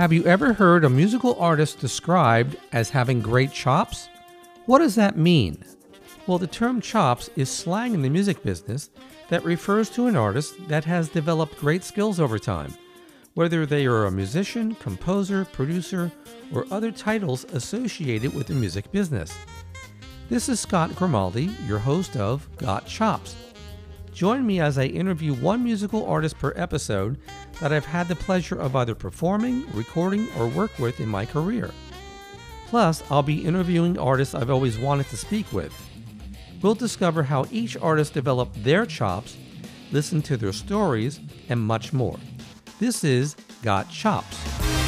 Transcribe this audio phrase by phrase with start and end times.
[0.00, 4.08] Have you ever heard a musical artist described as having great chops?
[4.64, 5.62] What does that mean?
[6.26, 8.88] Well, the term chops is slang in the music business
[9.28, 12.72] that refers to an artist that has developed great skills over time,
[13.34, 16.10] whether they are a musician, composer, producer,
[16.50, 19.36] or other titles associated with the music business.
[20.30, 23.36] This is Scott Grimaldi, your host of Got Chops.
[24.14, 27.18] Join me as I interview one musical artist per episode
[27.60, 31.70] that I've had the pleasure of either performing, recording, or work with in my career.
[32.66, 35.72] Plus, I'll be interviewing artists I've always wanted to speak with.
[36.62, 39.36] We'll discover how each artist developed their chops,
[39.92, 42.18] listen to their stories, and much more.
[42.78, 44.79] This is Got Chops.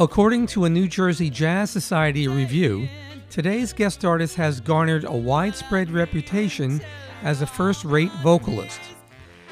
[0.00, 2.88] According to a New Jersey Jazz Society review,
[3.30, 6.80] today's guest artist has garnered a widespread reputation
[7.24, 8.78] as a first rate vocalist.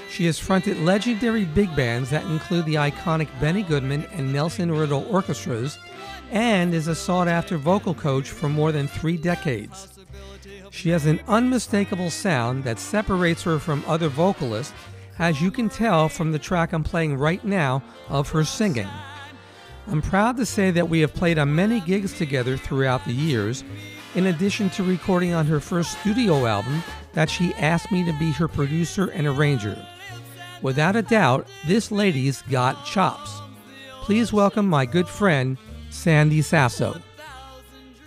[0.08, 5.04] She has fronted legendary big bands that include the iconic Benny Goodman and Nelson Riddle
[5.10, 5.78] orchestras
[6.30, 9.98] and is a sought after vocal coach for more than three decades.
[10.70, 14.72] She has an unmistakable sound that separates her from other vocalists,
[15.18, 18.86] as you can tell from the track I'm playing right now of her singing.
[19.88, 23.62] I'm proud to say that we have played on many gigs together throughout the years,
[24.16, 26.82] in addition to recording on her first studio album
[27.12, 29.80] that she asked me to be her producer and arranger.
[30.60, 33.40] Without a doubt, this lady's got chops.
[34.00, 35.56] Please welcome my good friend,
[35.90, 37.00] Sandy Sasso.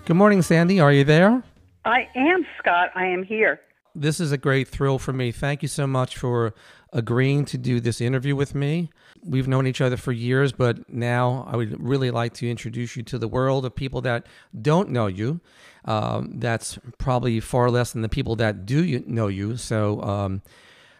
[0.03, 0.81] Good morning, Sandy.
[0.81, 1.43] Are you there?
[1.85, 2.89] I am Scott.
[2.93, 3.61] I am here.
[3.95, 5.31] This is a great thrill for me.
[5.31, 6.53] Thank you so much for
[6.91, 8.89] agreeing to do this interview with me.
[9.23, 13.03] We've known each other for years, but now I would really like to introduce you
[13.03, 14.25] to the world of people that
[14.61, 15.41] don't know you.
[15.85, 19.57] Um, that's probably far less than the people that do you, know you.
[19.57, 20.41] So um,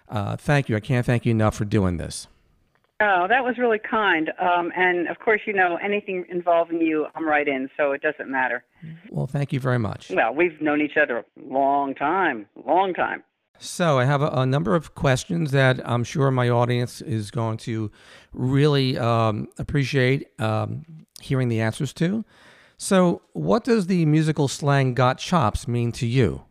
[0.08, 0.76] uh, thank you.
[0.76, 2.28] I can't thank you enough for doing this.
[3.02, 4.30] Oh, that was really kind.
[4.40, 8.30] Um, and of course, you know, anything involving you, I'm right in, so it doesn't
[8.30, 8.66] matter.
[9.10, 10.10] Well, thank you very much.
[10.10, 13.24] Well, we've known each other a long time, long time.
[13.60, 17.58] So I have a, a number of questions that I'm sure my audience is going
[17.58, 17.92] to
[18.32, 20.86] really um, appreciate um,
[21.22, 22.24] hearing the answers to.
[22.78, 26.46] So, what does the musical slang "got chops" mean to you?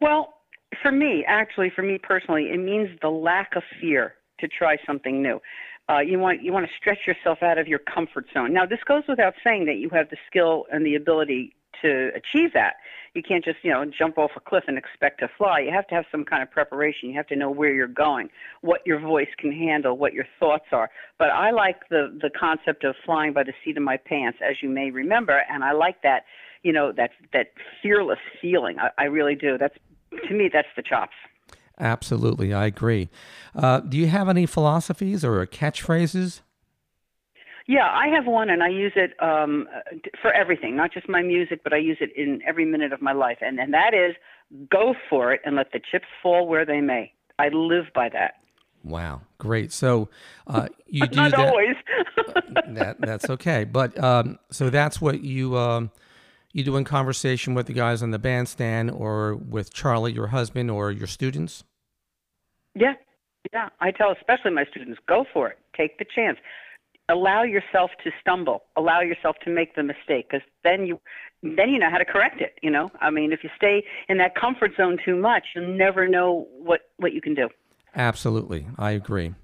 [0.00, 0.34] Well,
[0.80, 5.20] for me, actually, for me personally, it means the lack of fear to try something
[5.20, 5.40] new.
[5.90, 8.52] Uh, you want you want to stretch yourself out of your comfort zone.
[8.52, 12.52] Now, this goes without saying that you have the skill and the ability to achieve
[12.54, 12.74] that.
[13.14, 15.60] You can't just you know jump off a cliff and expect to fly.
[15.60, 17.08] You have to have some kind of preparation.
[17.08, 18.28] You have to know where you're going,
[18.60, 20.90] what your voice can handle, what your thoughts are.
[21.18, 24.56] But I like the the concept of flying by the seat of my pants, as
[24.62, 26.24] you may remember, and I like that
[26.62, 27.48] you know that that
[27.82, 28.78] fearless feeling.
[28.78, 29.58] I, I really do.
[29.58, 29.76] That's
[30.28, 31.14] to me, that's the chops.
[31.80, 33.08] Absolutely, I agree.
[33.54, 36.40] Uh, do you have any philosophies or catchphrases?
[37.68, 39.68] Yeah, I have one, and I use it um,
[40.22, 43.12] for everything, not just my music, but I use it in every minute of my
[43.12, 44.16] life, and and that is
[44.70, 47.12] go for it and let the chips fall where they may.
[47.38, 48.36] I live by that.
[48.82, 49.70] Wow, great.
[49.70, 50.08] So
[50.46, 51.46] uh, you do not that.
[51.46, 51.76] always.
[52.74, 53.64] that that's okay.
[53.64, 55.90] But um, so that's what you um,
[56.54, 60.70] you do in conversation with the guys on the bandstand, or with Charlie, your husband,
[60.70, 61.64] or your students.
[62.74, 62.94] yeah,
[63.52, 63.68] yeah.
[63.78, 65.58] I tell especially my students, go for it.
[65.76, 66.38] Take the chance.
[67.08, 68.64] Allow yourself to stumble.
[68.76, 71.00] Allow yourself to make the mistake, because then you
[71.42, 72.54] then you know how to correct it.
[72.62, 76.08] You know, I mean, if you stay in that comfort zone too much, you'll never
[76.08, 77.48] know what what you can do.
[77.96, 79.34] Absolutely, I agree.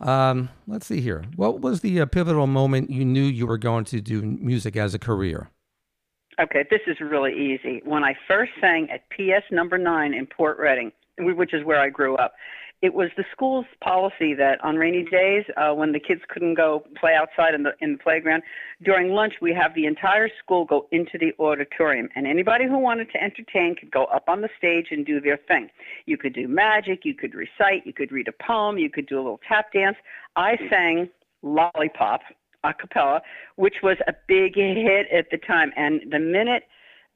[0.00, 1.24] Um, let's see here.
[1.36, 4.94] What was the uh, pivotal moment you knew you were going to do music as
[4.94, 5.50] a career?
[6.40, 7.82] Okay, this is really easy.
[7.84, 11.88] When I first sang at PS number nine in Port Reading, which is where I
[11.88, 12.34] grew up,
[12.80, 16.84] it was the school's policy that on rainy days, uh, when the kids couldn't go
[16.98, 18.42] play outside in the in the playground,
[18.82, 23.10] during lunch we have the entire school go into the auditorium, and anybody who wanted
[23.12, 25.68] to entertain could go up on the stage and do their thing.
[26.06, 29.16] You could do magic, you could recite, you could read a poem, you could do
[29.16, 29.96] a little tap dance.
[30.36, 31.08] I sang
[31.42, 32.20] Lollipop
[32.64, 33.22] a cappella,
[33.56, 36.64] which was a big hit at the time, and the minute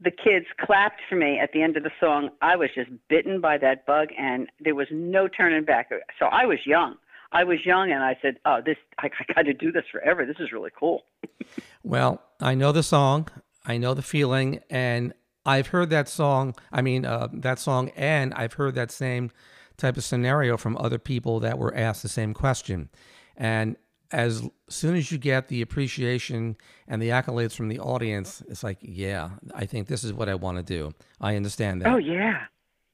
[0.02, 3.40] the kids clapped for me at the end of the song, I was just bitten
[3.40, 5.90] by that bug, and there was no turning back.
[6.18, 6.96] So I was young.
[7.32, 10.26] I was young, and I said, "Oh, this I, I got to do this forever.
[10.26, 11.04] This is really cool."
[11.82, 13.28] well, I know the song,
[13.64, 15.14] I know the feeling, and
[15.46, 16.54] I've heard that song.
[16.70, 19.30] I mean, uh, that song, and I've heard that same
[19.76, 22.90] type of scenario from other people that were asked the same question.
[23.36, 23.76] And
[24.12, 26.56] as soon as you get the appreciation
[26.86, 30.34] and the accolades from the audience, it's like, yeah, I think this is what I
[30.34, 30.92] want to do.
[31.20, 31.88] I understand that.
[31.88, 32.44] Oh yeah,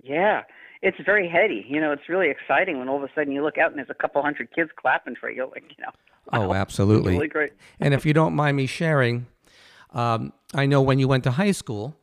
[0.02, 0.42] yeah.
[0.80, 1.66] It's very heady.
[1.68, 3.90] You know, it's really exciting when all of a sudden you look out and there's
[3.90, 5.50] a couple hundred kids clapping for you.
[5.52, 5.90] Like, you know.
[6.30, 7.14] Oh, absolutely.
[7.14, 7.52] really great.
[7.80, 9.26] and if you don't mind me sharing,
[9.94, 11.96] um, I know when you went to high school,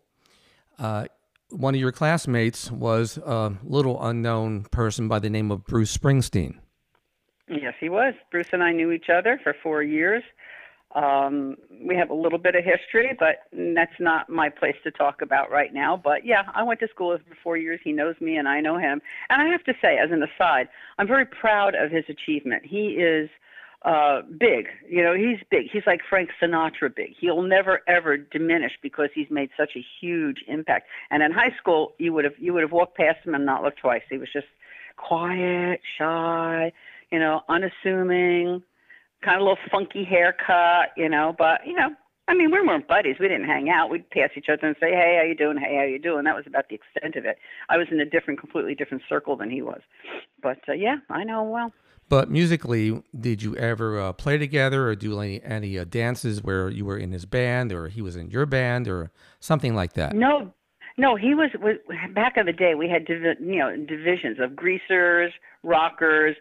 [0.80, 1.06] uh,
[1.52, 6.58] one of your classmates was a little unknown person by the name of Bruce Springsteen.
[7.48, 8.14] Yes, he was.
[8.32, 10.24] Bruce and I knew each other for four years.
[10.96, 15.22] Um, we have a little bit of history, but that's not my place to talk
[15.22, 16.00] about right now.
[16.02, 17.82] But yeah, I went to school with him for four years.
[17.84, 19.02] He knows me and I know him.
[19.30, 22.64] And I have to say, as an aside, I'm very proud of his achievement.
[22.66, 23.30] He is
[23.84, 24.68] uh, big.
[24.90, 25.66] You know, he's big.
[25.72, 27.14] He's like Frank Sinatra big.
[27.20, 30.88] He'll never ever diminish because he's made such a huge impact.
[31.12, 33.64] And in high school, you would have you would have walked past him and not
[33.64, 34.02] looked twice.
[34.10, 34.48] He was just
[34.98, 36.72] quiet, shy,
[37.12, 38.64] you know, unassuming,
[39.24, 41.36] kind of a little funky haircut, you know.
[41.38, 41.90] But you know,
[42.28, 43.18] I mean, we weren't buddies.
[43.20, 43.90] We didn't hang out.
[43.90, 45.58] We'd pass each other and say, "Hey, how you doing?
[45.58, 47.38] Hey, how you doing?" That was about the extent of it.
[47.70, 49.82] I was in a different, completely different circle than he was.
[50.42, 51.72] But uh, yeah, I know him well.
[52.08, 56.70] But musically, did you ever uh, play together or do any any uh, dances where
[56.70, 60.16] you were in his band or he was in your band or something like that?
[60.16, 60.54] No,
[60.98, 61.78] no, he was, was
[62.14, 62.76] back in the day.
[62.76, 66.36] We had divi- you know divisions of greasers, rockers,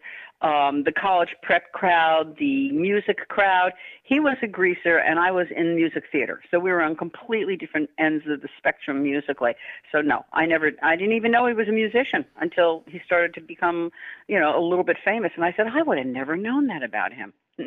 [0.44, 3.73] um, the college prep crowd, the music crowd.
[4.02, 6.43] He was a greaser, and I was in music theater.
[6.50, 9.52] So we were on completely different ends of the spectrum musically.
[9.91, 13.32] So no, I never, I didn't even know he was a musician until he started
[13.35, 13.91] to become,
[14.29, 15.32] you know, a little bit famous.
[15.35, 17.32] And I said, I would have never known that about him.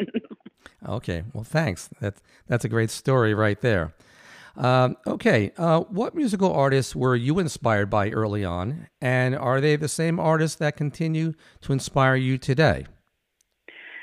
[0.88, 1.90] okay, well, thanks.
[2.00, 3.94] That's that's a great story right there.
[4.58, 9.76] Um, okay, uh, what musical artists were you inspired by early on, and are they
[9.76, 12.86] the same artists that continue to inspire you today?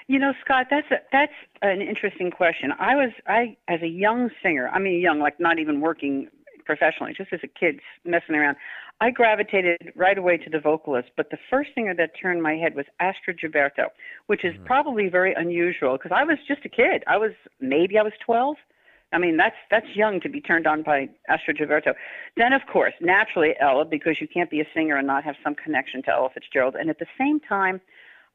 [0.06, 2.72] You know, Scott, that's a, that's an interesting question.
[2.78, 4.68] I was I as a young singer.
[4.68, 6.28] I mean, young, like not even working
[6.64, 8.56] professionally, just as a kid messing around.
[9.00, 12.76] I gravitated right away to the vocalist, but the first singer that turned my head
[12.76, 13.88] was Astrud Gilberto,
[14.28, 14.64] which is mm.
[14.64, 17.02] probably very unusual because I was just a kid.
[17.08, 18.56] I was maybe I was 12
[19.14, 21.94] I mean, that's that's young to be turned on by Astrud Gilberto.
[22.36, 25.54] Then, of course, naturally Ella, because you can't be a singer and not have some
[25.54, 26.74] connection to Ella Fitzgerald.
[26.74, 27.80] And at the same time,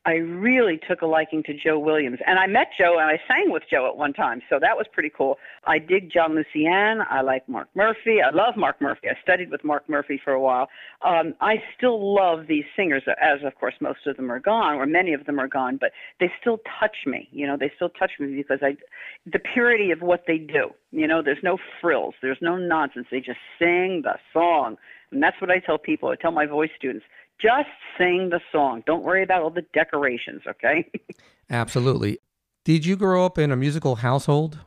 [0.06, 2.20] I really took a liking to Joe Williams.
[2.26, 4.86] And I met Joe and I sang with Joe at one time, so that was
[4.92, 5.38] pretty cool.
[5.66, 7.02] I dig Jon Lucien.
[7.10, 8.20] I like Mark Murphy.
[8.26, 9.10] I love Mark Murphy.
[9.10, 10.70] I studied with Mark Murphy for a while.
[11.06, 14.86] Um, I still love these singers, as of course most of them are gone, or
[14.86, 17.28] many of them are gone, but they still touch me.
[17.32, 18.78] You know, they still touch me because I,
[19.26, 20.70] the purity of what they do.
[20.92, 23.08] You know, there's no frills, there's no nonsense.
[23.12, 24.78] They just sing the song.
[25.12, 26.10] And that's what I tell people.
[26.10, 27.06] I tell my voice students
[27.42, 28.84] just sing the song.
[28.86, 30.90] Don't worry about all the decorations, okay?
[31.50, 32.20] Absolutely.
[32.66, 34.60] Did you grow up in a musical household?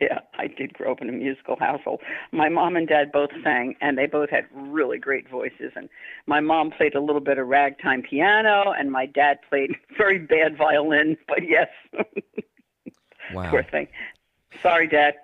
[0.00, 2.00] Yeah, I did grow up in a musical household.
[2.32, 5.72] My mom and dad both sang, and they both had really great voices.
[5.76, 5.88] And
[6.26, 10.56] my mom played a little bit of ragtime piano, and my dad played very bad
[10.56, 11.16] violin.
[11.28, 11.68] But yes,
[13.34, 13.50] wow.
[13.50, 13.88] poor thing.
[14.62, 15.14] Sorry, Dad.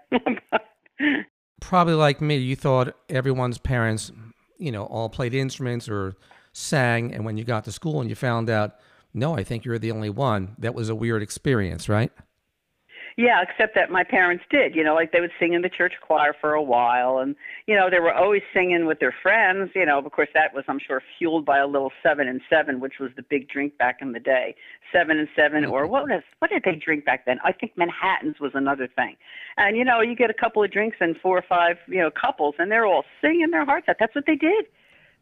[1.61, 4.11] Probably like me, you thought everyone's parents
[4.61, 6.15] you know, all played instruments or
[6.53, 8.77] sang, and when you got to school and you found out,
[9.15, 12.13] no, I think you're the only one, that was a weird experience, right?
[13.21, 14.75] Yeah, except that my parents did.
[14.75, 17.37] You know, like they would sing in the church choir for a while, and
[17.67, 19.73] you know they were always singing with their friends.
[19.75, 22.81] You know, of course that was, I'm sure, fueled by a little seven and seven,
[22.81, 24.55] which was the big drink back in the day.
[24.91, 27.37] Seven and seven, or what was what did they drink back then?
[27.45, 29.17] I think Manhattan's was another thing.
[29.59, 32.11] And you know, you get a couple of drinks and four or five, you know,
[32.11, 33.97] couples, and they're all singing their hearts out.
[34.01, 34.65] That's what they did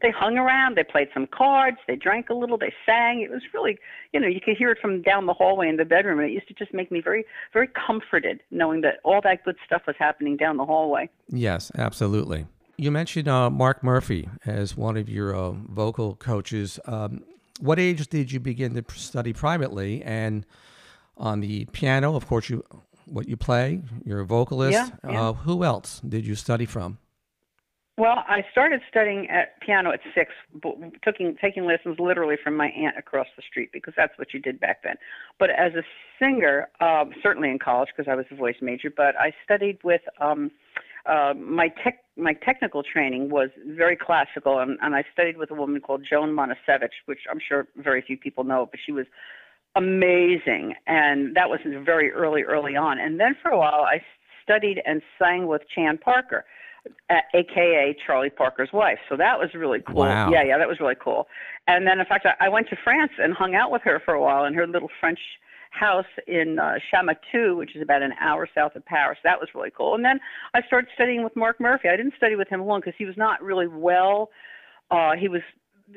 [0.01, 3.21] they hung around, they played some cards, they drank a little, they sang.
[3.21, 3.77] It was really,
[4.13, 6.33] you know, you could hear it from down the hallway in the bedroom, and it
[6.33, 9.95] used to just make me very, very comforted knowing that all that good stuff was
[9.99, 11.09] happening down the hallway.
[11.27, 12.45] Yes, absolutely.
[12.77, 16.79] You mentioned uh, Mark Murphy as one of your uh, vocal coaches.
[16.85, 17.23] Um,
[17.59, 20.01] what age did you begin to study privately?
[20.03, 20.45] And
[21.17, 22.63] on the piano, of course, you
[23.05, 24.73] what you play, you're a vocalist.
[24.73, 25.29] Yeah, yeah.
[25.29, 26.99] Uh, who else did you study from?
[27.99, 30.31] Well, I started studying at piano at six,
[31.03, 34.57] taking taking lessons literally from my aunt across the street because that's what you did
[34.57, 34.95] back then.
[35.37, 35.83] But as a
[36.17, 39.99] singer, um, certainly in college because I was a voice major, but I studied with
[40.21, 40.49] um,
[41.05, 45.55] uh, my tech my technical training was very classical, and, and I studied with a
[45.55, 49.07] woman called Joan Monasevich, which I'm sure very few people know, but she was
[49.75, 52.97] amazing, and that was very early, early on.
[52.97, 54.01] And then for a while, I
[54.41, 56.45] studied and sang with Chan Parker,
[57.33, 58.99] aka Charlie Parker's wife.
[59.09, 59.95] So that was really cool.
[59.95, 60.31] Wow.
[60.31, 61.27] Yeah, yeah, that was really cool.
[61.67, 64.13] And then, in fact, I, I went to France and hung out with her for
[64.13, 65.19] a while in her little French
[65.71, 69.19] house in uh, Champmotteux, which is about an hour south of Paris.
[69.23, 69.95] That was really cool.
[69.95, 70.19] And then
[70.53, 71.89] I started studying with Mark Murphy.
[71.89, 74.29] I didn't study with him long because he was not really well.
[74.89, 75.41] Uh, he was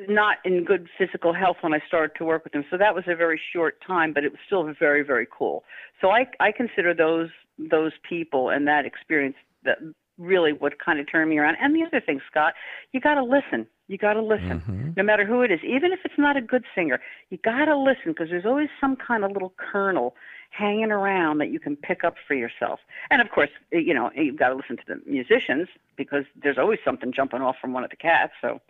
[0.09, 2.65] not in good physical health when I started to work with him.
[2.71, 5.65] So that was a very short time, but it was still very, very cool.
[6.01, 9.79] So I, I consider those those people and that experience that
[10.19, 11.57] really what kind of turned me around.
[11.61, 12.55] And the other thing, Scott,
[12.93, 13.67] you got to listen.
[13.89, 14.91] You got to listen, Mm-hmm.
[14.97, 17.01] no matter who it is, even if it's not a good singer.
[17.31, 20.15] You got to listen because there's always some kind of little kernel
[20.51, 22.81] hanging around that you can pick up for yourself.
[23.11, 26.79] And of course, you know, you've got to listen to the musicians because there's always
[26.85, 28.33] something jumping off from one of the cats.
[28.41, 28.61] So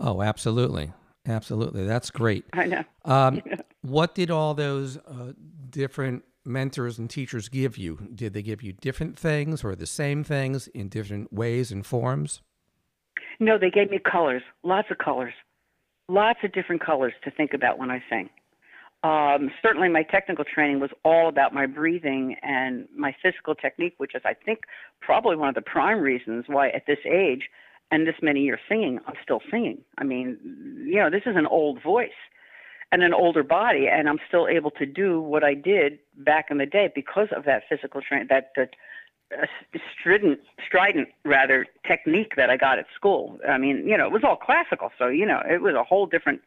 [0.00, 0.92] Oh, absolutely.
[1.26, 1.86] Absolutely.
[1.86, 2.44] That's great.
[2.52, 2.84] I know.
[3.04, 3.42] Um,
[3.82, 5.32] what did all those uh,
[5.70, 8.08] different mentors and teachers give you?
[8.14, 12.42] Did they give you different things or the same things in different ways and forms?
[13.38, 15.34] No, they gave me colors, lots of colors,
[16.08, 18.30] lots of different colors to think about when I sing.
[19.02, 24.14] Um, certainly, my technical training was all about my breathing and my physical technique, which
[24.14, 24.60] is, I think,
[25.00, 27.50] probably one of the prime reasons why at this age
[27.90, 29.78] and this many years singing, I'm still singing.
[29.98, 30.38] I mean,
[30.86, 32.08] you know, this is an old voice
[32.92, 36.58] and an older body, and I'm still able to do what I did back in
[36.58, 38.70] the day because of that physical training, that, that
[39.36, 39.46] uh,
[40.00, 43.38] strident, strident rather technique that I got at school.
[43.48, 46.06] I mean, you know, it was all classical, so you know, it was a whole
[46.06, 46.40] different.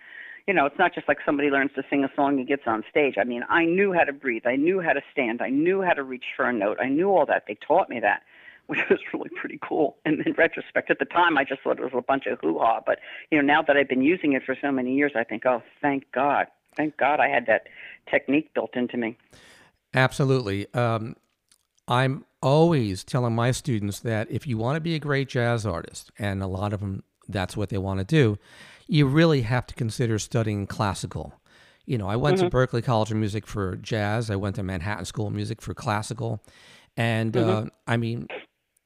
[0.47, 2.83] You know, it's not just like somebody learns to sing a song and gets on
[2.89, 3.15] stage.
[3.19, 4.43] I mean, I knew how to breathe.
[4.47, 5.41] I knew how to stand.
[5.43, 6.77] I knew how to reach for a note.
[6.81, 7.43] I knew all that.
[7.47, 8.23] They taught me that,
[8.69, 9.97] which was really pretty cool.
[10.05, 12.81] And in retrospect, at the time, I just thought it was a bunch of hoo-ha.
[12.85, 12.99] But
[13.31, 15.63] you know, now that I've been using it for so many years, I think, oh,
[15.81, 16.45] thank God,
[16.77, 17.63] thank God, I had that
[18.09, 19.17] technique built into me.
[19.95, 20.71] Absolutely.
[20.75, 21.15] Um,
[21.87, 26.11] I'm always telling my students that if you want to be a great jazz artist,
[26.19, 28.37] and a lot of them, that's what they want to do,
[28.87, 31.33] you really have to consider studying classical.
[31.87, 34.29] You know, I went to Berklee College of Music for jazz.
[34.29, 36.39] I went to Manhattan School of Music for classical,
[36.95, 38.27] and uh, I mean,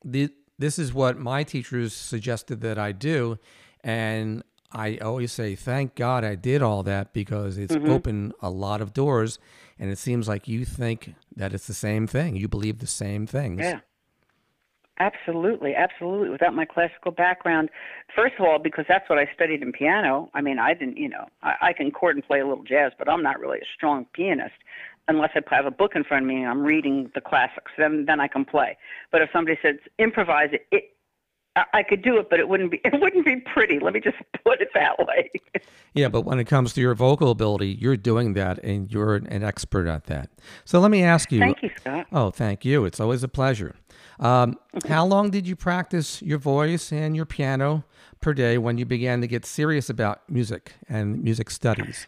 [0.03, 3.37] the, this is what my teachers suggested that I do,
[3.83, 7.91] and I always say, thank God I did all that because it's mm-hmm.
[7.91, 9.39] opened a lot of doors,
[9.77, 12.35] and it seems like you think that it's the same thing.
[12.35, 13.61] You believe the same things.
[13.61, 13.79] Yeah.
[14.99, 16.29] Absolutely, absolutely.
[16.29, 17.69] Without my classical background,
[18.15, 20.29] first of all, because that's what I studied in piano.
[20.35, 22.91] I mean, I didn't, you know, I, I can chord and play a little jazz,
[22.99, 24.53] but I'm not really a strong pianist
[25.07, 27.71] unless I have a book in front of me and I'm reading the classics.
[27.77, 28.77] Then, then I can play.
[29.11, 30.93] But if somebody says improvise it, it
[31.55, 33.79] I I could do it, but it wouldn't be it wouldn't be pretty.
[33.79, 35.29] Let me just put it that way.
[35.93, 39.43] Yeah, but when it comes to your vocal ability, you're doing that and you're an
[39.43, 40.29] expert at that.
[40.65, 41.39] So let me ask you.
[41.39, 42.07] Thank you, Scott.
[42.11, 42.85] Oh, thank you.
[42.85, 43.75] It's always a pleasure.
[44.19, 44.57] Um,
[44.87, 47.83] how long did you practice your voice and your piano
[48.21, 52.07] per day when you began to get serious about music and music studies?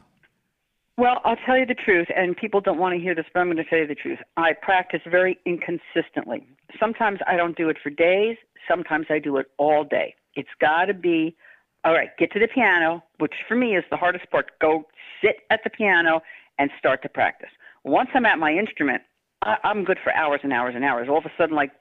[0.97, 3.47] Well, I'll tell you the truth, and people don't want to hear this, but I'm
[3.47, 4.19] going to tell you the truth.
[4.37, 6.47] I practice very inconsistently.
[6.79, 8.37] Sometimes I don't do it for days,
[8.67, 10.15] sometimes I do it all day.
[10.35, 11.35] It's got to be,
[11.83, 14.51] all right, get to the piano, which for me is the hardest part.
[14.61, 14.85] Go
[15.21, 16.21] sit at the piano
[16.59, 17.49] and start to practice.
[17.83, 19.01] Once I'm at my instrument,
[19.41, 21.07] I, I'm good for hours and hours and hours.
[21.09, 21.71] All of a sudden, like,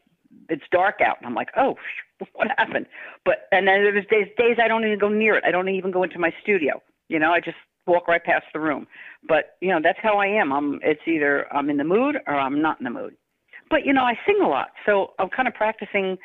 [0.49, 1.77] it's dark out, and I'm like, oh,
[2.33, 2.87] what happened?
[3.25, 5.45] But and then there's days days I don't even go near it.
[5.47, 6.83] I don't even go into my studio.
[7.09, 7.57] You know, I just
[7.87, 8.87] walk right past the room.
[9.27, 10.53] But you know, that's how I am.
[10.53, 10.81] I'm.
[10.83, 13.17] It's either I'm in the mood or I'm not in the mood.
[13.71, 16.19] But you know, I sing a lot, so I'm kind of practicing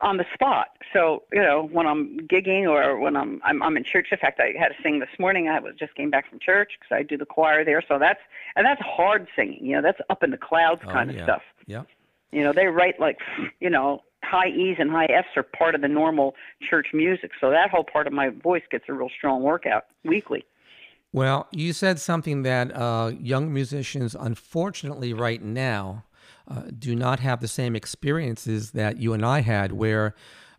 [0.00, 0.68] on the spot.
[0.92, 4.08] So you know, when I'm gigging or when I'm I'm, I'm in church.
[4.10, 5.48] In fact, I had to sing this morning.
[5.48, 7.82] I was just came back from church because I do the choir there.
[7.86, 8.20] So that's
[8.56, 9.64] and that's hard singing.
[9.64, 11.20] You know, that's up in the clouds kind oh, yeah.
[11.20, 11.42] of stuff.
[11.66, 11.82] Yeah.
[12.32, 13.18] You know, they write like,
[13.58, 16.34] you know, high E's and high F's are part of the normal
[16.68, 17.32] church music.
[17.40, 20.44] So that whole part of my voice gets a real strong workout weekly.
[21.12, 26.04] Well, you said something that uh, young musicians, unfortunately, right now,
[26.46, 30.14] uh, do not have the same experiences that you and I had, where,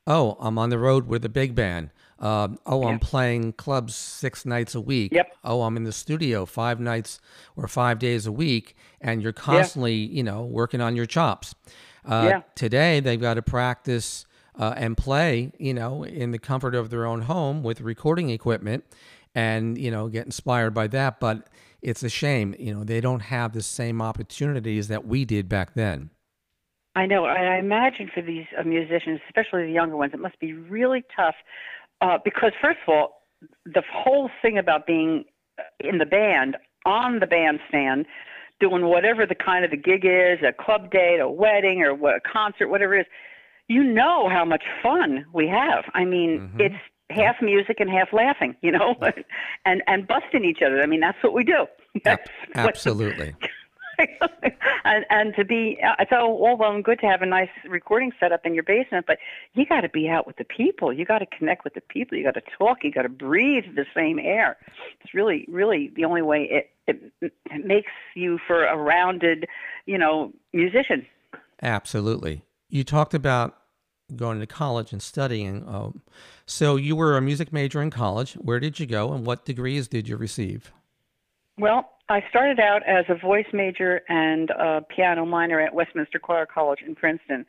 [0.06, 1.92] oh, I'm on the road with a big band.
[2.20, 5.12] Um, oh, I'm playing clubs six nights a week.
[5.12, 5.36] Yep.
[5.44, 7.20] Oh, I'm in the studio five nights
[7.56, 11.56] or five days a week, and you're constantly, you know, working on your chops.
[12.06, 12.42] Uh, Yeah.
[12.56, 14.26] Today, they've got to practice
[14.60, 18.84] uh, and play, you know, in the comfort of their own home with recording equipment,
[19.36, 21.20] and you know, get inspired by that.
[21.20, 21.48] But
[21.82, 25.74] it's a shame, you know, they don't have the same opportunities that we did back
[25.74, 26.12] then.
[26.96, 27.26] I know.
[27.26, 31.36] I imagine for these uh, musicians, especially the younger ones, it must be really tough
[32.02, 33.22] uh, because, first of all,
[33.66, 35.24] the whole thing about being
[35.58, 38.06] uh, in the band, on the bandstand,
[38.60, 42.16] doing whatever the kind of the gig is, a club date, a wedding, or what,
[42.16, 43.08] a concert, whatever it is,
[43.68, 45.86] you know how much fun we have.
[45.94, 46.60] I mean, mm-hmm.
[46.60, 46.76] it's
[47.12, 48.96] half music and half laughing, you know,
[49.66, 50.82] and and busting each other.
[50.82, 51.68] I mean, that's what we do.
[52.06, 53.36] That's Absolutely.
[54.86, 57.50] and and to be uh, it's all, all well and good to have a nice
[57.68, 59.18] recording set up in your basement, but
[59.54, 60.94] you got to be out with the people.
[60.94, 62.18] You got to connect with the people.
[62.18, 62.84] You got to talk.
[62.84, 64.58] You got to breathe the same air.
[65.02, 69.48] It's really, really the only way it, it it makes you for a rounded,
[69.86, 71.06] you know, musician.
[71.62, 72.44] Absolutely.
[72.70, 73.58] You talked about
[74.16, 75.68] going to college and studying.
[75.68, 76.02] Um,
[76.46, 78.34] so you were a music major in college.
[78.34, 80.72] Where did you go, and what degrees did you receive?
[81.58, 86.46] Well, I started out as a voice major and a piano minor at Westminster Choir
[86.46, 87.46] College in Princeton.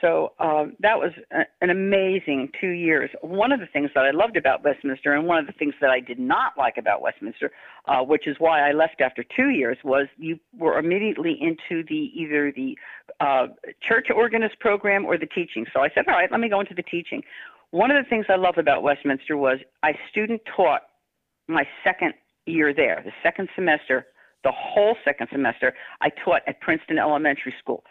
[0.00, 3.10] So uh, that was a, an amazing two years.
[3.22, 5.90] One of the things that I loved about Westminster, and one of the things that
[5.90, 7.50] I did not like about Westminster,
[7.86, 12.10] uh, which is why I left after two years, was you were immediately into the
[12.14, 12.76] either the
[13.20, 13.48] uh,
[13.86, 15.66] church organist program or the teaching.
[15.72, 17.22] So I said, all right, let me go into the teaching.
[17.70, 20.82] One of the things I loved about Westminster was I student taught
[21.48, 22.14] my second
[22.46, 24.06] year there, the second semester,
[24.44, 27.82] the whole second semester, I taught at Princeton Elementary School.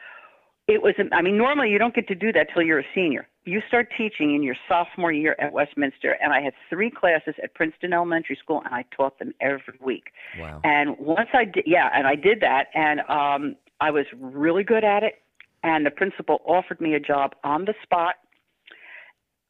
[0.68, 3.28] It was, I mean, normally you don't get to do that till you're a senior.
[3.46, 7.54] You start teaching in your sophomore year at Westminster, and I had three classes at
[7.54, 10.12] Princeton Elementary School, and I taught them every week.
[10.38, 10.60] Wow.
[10.66, 14.84] And once I did, yeah, and I did that, and um, I was really good
[14.84, 15.22] at it.
[15.64, 18.16] And the principal offered me a job on the spot,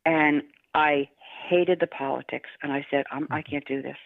[0.05, 0.43] and
[0.75, 1.09] I
[1.49, 3.97] hated the politics, and I said, I'm, I can't do this.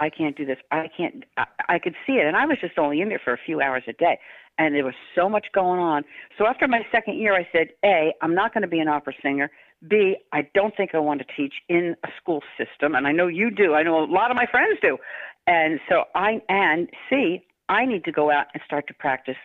[0.00, 0.56] I can't do this.
[0.70, 1.24] I can't.
[1.36, 3.60] I, I could see it, and I was just only in there for a few
[3.60, 4.18] hours a day,
[4.58, 6.04] and there was so much going on.
[6.38, 9.12] So after my second year, I said, A, I'm not going to be an opera
[9.22, 9.50] singer.
[9.88, 13.28] B, I don't think I want to teach in a school system, and I know
[13.28, 13.74] you do.
[13.74, 14.98] I know a lot of my friends do,
[15.46, 19.36] and so I and C, I need to go out and start to practice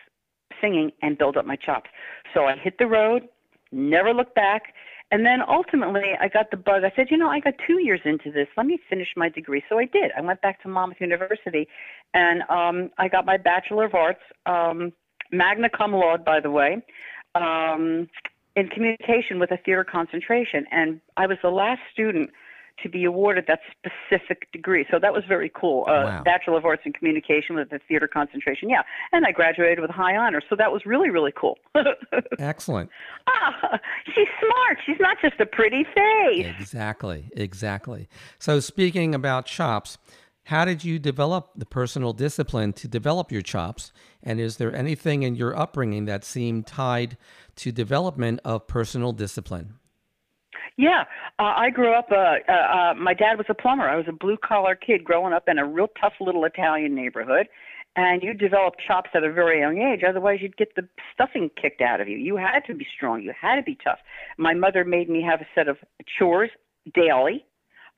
[0.60, 1.90] singing and build up my chops.
[2.34, 3.28] So I hit the road,
[3.72, 4.74] never looked back,
[5.12, 6.82] and then ultimately, I got the bug.
[6.82, 8.48] I said, you know, I got two years into this.
[8.56, 9.62] Let me finish my degree.
[9.68, 10.10] So I did.
[10.16, 11.68] I went back to Monmouth University,
[12.12, 14.92] and um, I got my Bachelor of Arts, um,
[15.30, 16.82] magna cum laude, by the way,
[17.36, 18.08] um,
[18.56, 20.64] in communication with a theater concentration.
[20.72, 22.30] And I was the last student
[22.82, 24.86] to be awarded that specific degree.
[24.90, 25.84] So that was very cool.
[25.88, 26.22] Uh, wow.
[26.24, 28.68] Bachelor of Arts in Communication with the theater concentration.
[28.68, 28.82] Yeah.
[29.12, 30.44] And I graduated with high honors.
[30.48, 31.58] So that was really, really cool.
[32.38, 32.90] Excellent.
[33.28, 34.78] Ah, she's smart.
[34.84, 36.46] She's not just a pretty face.
[36.58, 37.30] Exactly.
[37.36, 38.08] Exactly.
[38.38, 39.98] So speaking about chops,
[40.44, 43.92] how did you develop the personal discipline to develop your chops?
[44.22, 47.16] And is there anything in your upbringing that seemed tied
[47.56, 49.74] to development of personal discipline?
[50.76, 51.04] Yeah,
[51.38, 52.08] uh, I grew up.
[52.10, 53.88] Uh, uh, uh, my dad was a plumber.
[53.88, 57.48] I was a blue collar kid growing up in a real tough little Italian neighborhood,
[57.96, 60.02] and you develop chops at a very young age.
[60.06, 62.18] Otherwise, you'd get the stuffing kicked out of you.
[62.18, 63.22] You had to be strong.
[63.22, 63.98] You had to be tough.
[64.36, 65.78] My mother made me have a set of
[66.18, 66.50] chores
[66.94, 67.46] daily.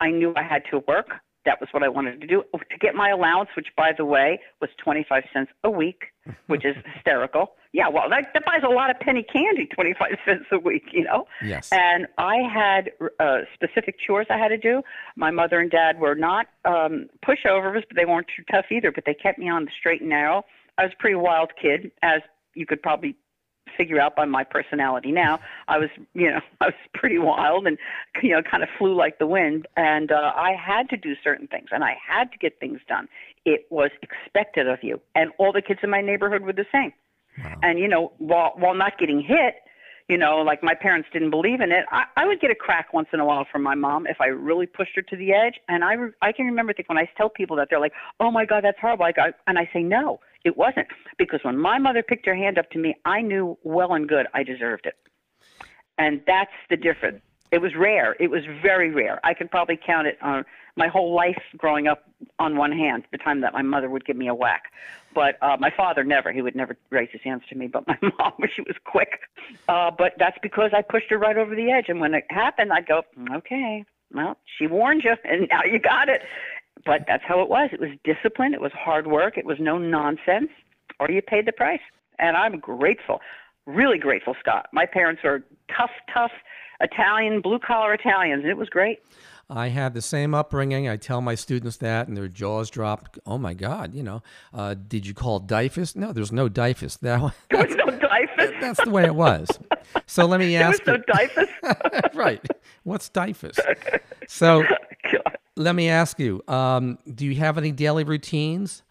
[0.01, 1.09] I knew I had to work.
[1.49, 4.39] That was what I wanted to do to get my allowance, which, by the way,
[4.61, 6.03] was 25 cents a week,
[6.47, 7.53] which is hysterical.
[7.73, 11.05] Yeah, well, that, that buys a lot of penny candy, 25 cents a week, you
[11.05, 11.25] know?
[11.43, 11.71] Yes.
[11.73, 14.83] And I had uh, specific chores I had to do.
[15.17, 19.05] My mother and dad were not um, pushovers, but they weren't too tough either, but
[19.07, 20.45] they kept me on the straight and narrow.
[20.77, 22.21] I was a pretty wild kid, as
[22.53, 23.17] you could probably
[23.77, 25.41] figure out by my personality now.
[25.69, 27.79] I was, you know, I was pretty wild and,
[28.23, 29.67] you know, kind of flew like the wind.
[29.77, 33.09] And uh, I had to do certain things and I had to get things done.
[33.45, 35.01] It was expected of you.
[35.15, 36.93] And all the kids in my neighborhood were the same.
[37.43, 37.55] Wow.
[37.63, 39.55] And you know, while while not getting hit,
[40.09, 42.95] you know, like my parents didn't believe in it, I, I would get a crack
[42.95, 45.55] once in a while from my mom if I really pushed her to the edge.
[45.69, 48.45] And I I can remember think when I tell people that they're like, "Oh my
[48.47, 52.03] God, that's horrible," I go, and I say, "No, it wasn't," because when my mother
[52.03, 54.95] picked her hand up to me, I knew well and good I deserved it.
[55.99, 57.21] And that's the difference.
[57.51, 58.15] It was rare.
[58.21, 59.21] It was very rare.
[59.25, 60.45] I could probably count it on
[60.79, 62.05] my whole life growing up
[62.39, 64.63] on one hand, the time that my mother would give me a whack.
[65.15, 66.33] But uh, my father never.
[66.33, 67.67] He would never raise his hands to me.
[67.67, 69.21] But my mom, she was quick.
[69.69, 71.87] Uh, but that's because I pushed her right over the edge.
[71.89, 73.03] And when it happened, I'd go,
[73.35, 76.23] okay, well, she warned you, and now you got it.
[76.87, 77.71] But that's how it was.
[77.73, 78.55] It was discipline.
[78.55, 79.37] It was hard work.
[79.37, 80.51] It was no nonsense,
[81.01, 81.81] or you paid the price.
[82.19, 83.21] And I'm grateful,
[83.67, 84.69] really grateful, Scott.
[84.73, 85.43] My parents are
[85.77, 86.33] tough, tough
[86.81, 88.43] Italian, blue collar Italians.
[88.43, 89.01] And it was great.
[89.51, 90.89] I had the same upbringing.
[90.89, 93.17] I tell my students that, and their jaws drop.
[93.25, 93.95] Oh my God!
[93.95, 95.97] You know, uh, did you call DYFS?
[95.97, 96.99] No, there's no DYFS.
[97.01, 98.61] That there was no DYFS.
[98.61, 99.49] That's the way it was.
[100.07, 100.83] So let me ask.
[100.85, 102.15] There was no DYFS.
[102.15, 102.45] right.
[102.83, 103.59] What's DYFS?
[104.27, 104.65] So
[105.11, 105.39] God.
[105.57, 106.43] let me ask you.
[106.47, 108.83] Um, do you have any daily routines?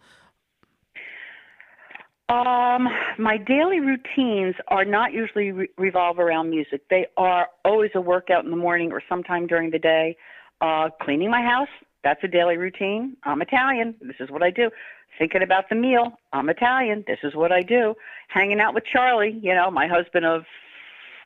[2.28, 6.82] Um, my daily routines are not usually re- revolve around music.
[6.90, 10.16] They are always a workout in the morning or sometime during the day.
[10.60, 11.68] Uh, cleaning my house,
[12.02, 13.16] that's a daily routine.
[13.24, 13.94] I'm Italian.
[14.00, 14.70] This is what I do.
[15.18, 17.04] Thinking about the meal, I'm Italian.
[17.06, 17.94] This is what I do.
[18.28, 20.42] Hanging out with Charlie, you know, my husband of,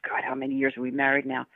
[0.08, 1.46] God, how many years are we married now?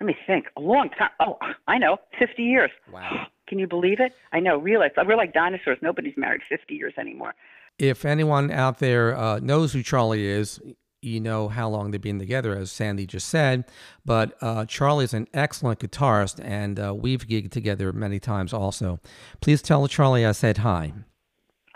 [0.00, 0.46] Let me think.
[0.56, 1.10] A long time.
[1.20, 2.70] Oh, I know, 50 years.
[2.92, 3.26] Wow.
[3.48, 4.12] Can you believe it?
[4.32, 4.58] I know.
[4.58, 5.78] Realize we're like dinosaurs.
[5.80, 7.34] Nobody's married 50 years anymore.
[7.78, 10.60] If anyone out there uh, knows who Charlie is,
[11.06, 13.64] you know how long they've been together, as Sandy just said.
[14.04, 19.00] But uh, Charlie is an excellent guitarist, and uh, we've gigged together many times also.
[19.40, 20.92] Please tell Charlie I said hi.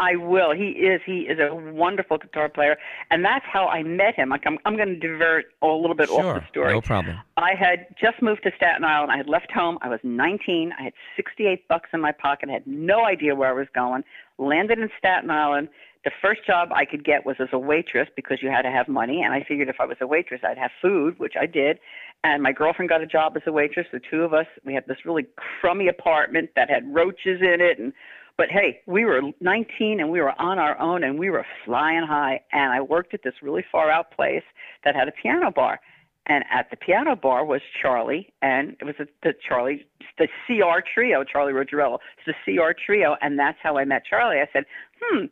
[0.01, 0.53] I will.
[0.55, 1.03] He is.
[1.05, 2.79] He is a wonderful guitar player,
[3.11, 4.31] and that's how I met him.
[4.31, 6.73] Like I'm, I'm going to divert a little bit sure, off the story.
[6.73, 7.19] No problem.
[7.37, 9.13] I had just moved to Staten Island.
[9.13, 9.79] I had left home.
[9.83, 10.73] I was 19.
[10.79, 12.49] I had 68 bucks in my pocket.
[12.49, 14.03] I had no idea where I was going.
[14.39, 15.69] Landed in Staten Island
[16.05, 18.89] the first job I could get was as a waitress because you had to have
[18.89, 21.79] money, and I figured if I was a waitress, I'd have food, which I did.
[22.25, 23.87] And my girlfriend got a job as a waitress.
[23.93, 25.27] The two of us, we had this really
[25.61, 27.93] crummy apartment that had roaches in it, and
[28.41, 32.07] but hey, we were 19 and we were on our own and we were flying
[32.07, 32.41] high.
[32.53, 34.45] And I worked at this really far out place
[34.83, 35.79] that had a piano bar.
[36.25, 39.85] And at the piano bar was Charlie, and it was a, the Charlie,
[40.17, 41.99] the CR trio, Charlie Rogerello.
[42.17, 44.41] It's the CR trio, and that's how I met Charlie.
[44.41, 44.65] I said,
[45.03, 45.27] hmm,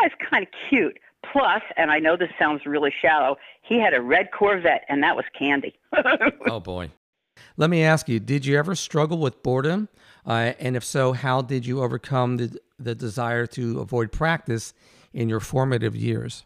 [0.00, 0.98] guy's kind of cute.
[1.32, 5.16] Plus, and I know this sounds really shallow, he had a red Corvette, and that
[5.16, 5.74] was candy.
[6.48, 6.90] oh, boy.
[7.56, 9.88] Let me ask you did you ever struggle with boredom?
[10.26, 14.74] Uh, and if so, how did you overcome the, the desire to avoid practice
[15.12, 16.44] in your formative years?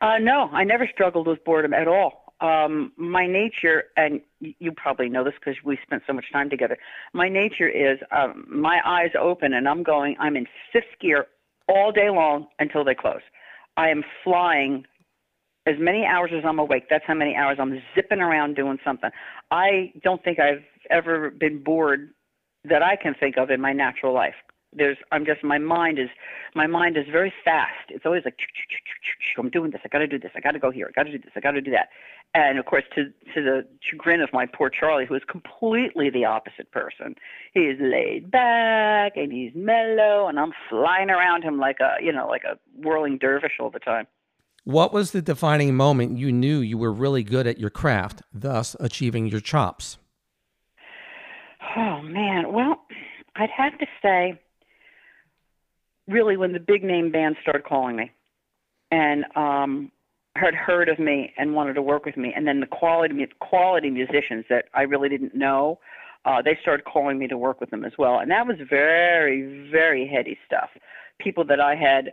[0.00, 2.34] Uh, no, I never struggled with boredom at all.
[2.40, 6.78] Um, my nature, and you probably know this because we spent so much time together.
[7.12, 10.16] My nature is um, my eyes open, and I'm going.
[10.18, 11.26] I'm in fifth gear
[11.70, 13.22] all day long until they close.
[13.76, 14.84] I am flying
[15.66, 16.84] as many hours as I'm awake.
[16.90, 19.10] That's how many hours I'm zipping around doing something.
[19.50, 22.10] I don't think I've ever been bored
[22.64, 24.34] that I can think of in my natural life.
[24.72, 26.08] There's I'm just my mind is
[26.54, 27.90] my mind is very fast.
[27.90, 28.36] It's always like
[29.36, 29.80] I'm doing this.
[29.84, 30.30] I got to do this.
[30.36, 30.86] I got to go here.
[30.88, 31.32] I got to do this.
[31.34, 31.88] I got to do that.
[32.34, 36.24] And of course, to to the chagrin of my poor Charlie, who is completely the
[36.24, 37.16] opposite person.
[37.52, 42.12] He is laid back and he's mellow, and I'm flying around him like a you
[42.12, 44.06] know like a whirling dervish all the time.
[44.64, 48.76] What was the defining moment you knew you were really good at your craft, thus
[48.78, 49.98] achieving your chops?
[51.76, 52.82] Oh man, well,
[53.36, 54.40] I'd have to say
[56.10, 58.10] really when the big name bands started calling me
[58.90, 59.90] and um
[60.36, 63.90] had heard of me and wanted to work with me and then the quality quality
[63.90, 65.78] musicians that I really didn't know
[66.24, 69.68] uh they started calling me to work with them as well and that was very
[69.70, 70.70] very heady stuff
[71.18, 72.12] people that I had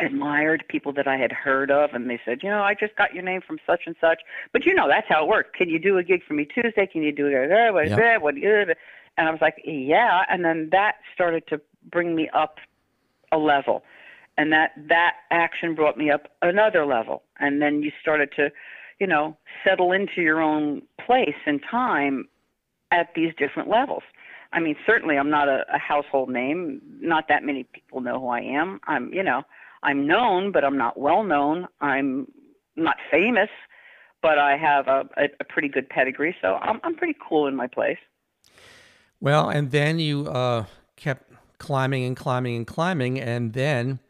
[0.00, 3.14] admired people that I had heard of and they said, you know, I just got
[3.14, 4.20] your name from such and such.
[4.52, 5.50] But you know, that's how it works.
[5.56, 6.86] Can you do a gig for me Tuesday?
[6.86, 7.72] Can you do it?
[7.72, 8.22] What, yep.
[8.22, 10.22] what, and I was like, yeah.
[10.30, 12.58] And then that started to bring me up
[13.32, 13.82] a level.
[14.36, 17.22] And that that action brought me up another level.
[17.40, 18.50] And then you started to
[19.00, 22.28] you know settle into your own place and time
[22.92, 24.02] at these different levels.
[24.52, 26.80] I mean certainly i'm not a, a household name.
[27.00, 28.80] Not that many people know who i am.
[28.86, 29.42] I'm you know
[29.82, 31.66] i'm known but i'm not well known.
[31.80, 32.28] I'm
[32.76, 33.50] not famous
[34.22, 36.36] but i have a, a, a pretty good pedigree.
[36.40, 37.98] So i'm i'm pretty cool in my place.
[39.20, 44.00] Well and then you uh kept climbing and climbing and climbing, and then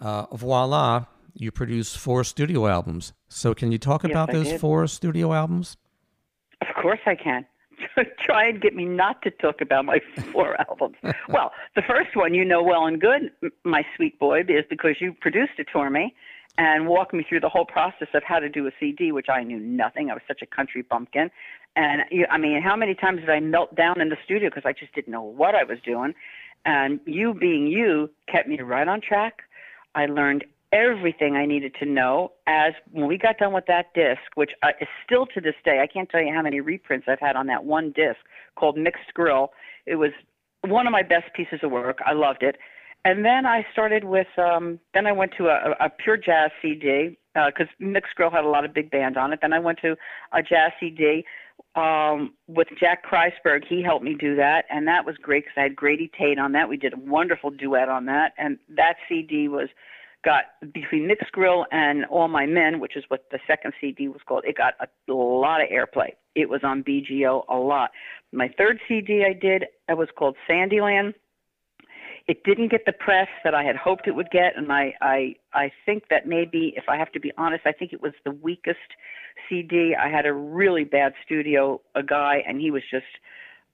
[0.00, 3.12] uh, voila, you produce four studio albums.
[3.28, 4.60] So, can you talk yes, about I those did.
[4.60, 5.76] four studio albums?
[6.60, 7.46] Of course, I can.
[8.24, 10.00] Try and get me not to talk about my
[10.32, 10.96] four albums.
[11.28, 13.30] Well, the first one you know well and good,
[13.64, 16.14] my sweet boy, is because you produced it for me
[16.58, 19.42] and walked me through the whole process of how to do a CD, which I
[19.42, 20.10] knew nothing.
[20.10, 21.30] I was such a country bumpkin.
[21.76, 24.72] And I mean, how many times did I melt down in the studio because I
[24.72, 26.14] just didn't know what I was doing?
[26.64, 29.42] And you being you kept me right on track.
[29.94, 34.22] I learned everything I needed to know as when we got done with that disc,
[34.34, 37.20] which uh, is still to this day, I can't tell you how many reprints I've
[37.20, 38.18] had on that one disc
[38.56, 39.52] called Mixed Grill.
[39.84, 40.10] It was
[40.62, 41.98] one of my best pieces of work.
[42.04, 42.56] I loved it.
[43.04, 47.16] And then I started with, um, then I went to a, a pure jazz CD
[47.46, 49.40] because Mixed Grill had a lot of big bands on it.
[49.42, 49.96] Then I went to
[50.32, 51.24] a jazz CD
[51.74, 53.64] um, with Jack Kreisberg.
[53.68, 56.52] He helped me do that, and that was great because I had Grady Tate on
[56.52, 56.68] that.
[56.68, 59.68] We did a wonderful duet on that, and that CD was
[60.24, 64.20] got between Mixed Grill and All My Men, which is what the second CD was
[64.26, 64.44] called.
[64.44, 66.10] It got a lot of airplay.
[66.34, 67.90] It was on BGO a lot.
[68.32, 71.14] My third CD I did it was called Sandyland.
[72.28, 75.36] It didn't get the press that I had hoped it would get, and I I
[75.52, 78.32] I think that maybe, if I have to be honest, I think it was the
[78.32, 78.78] weakest
[79.48, 79.94] CD.
[79.94, 83.06] I had a really bad studio a guy, and he was just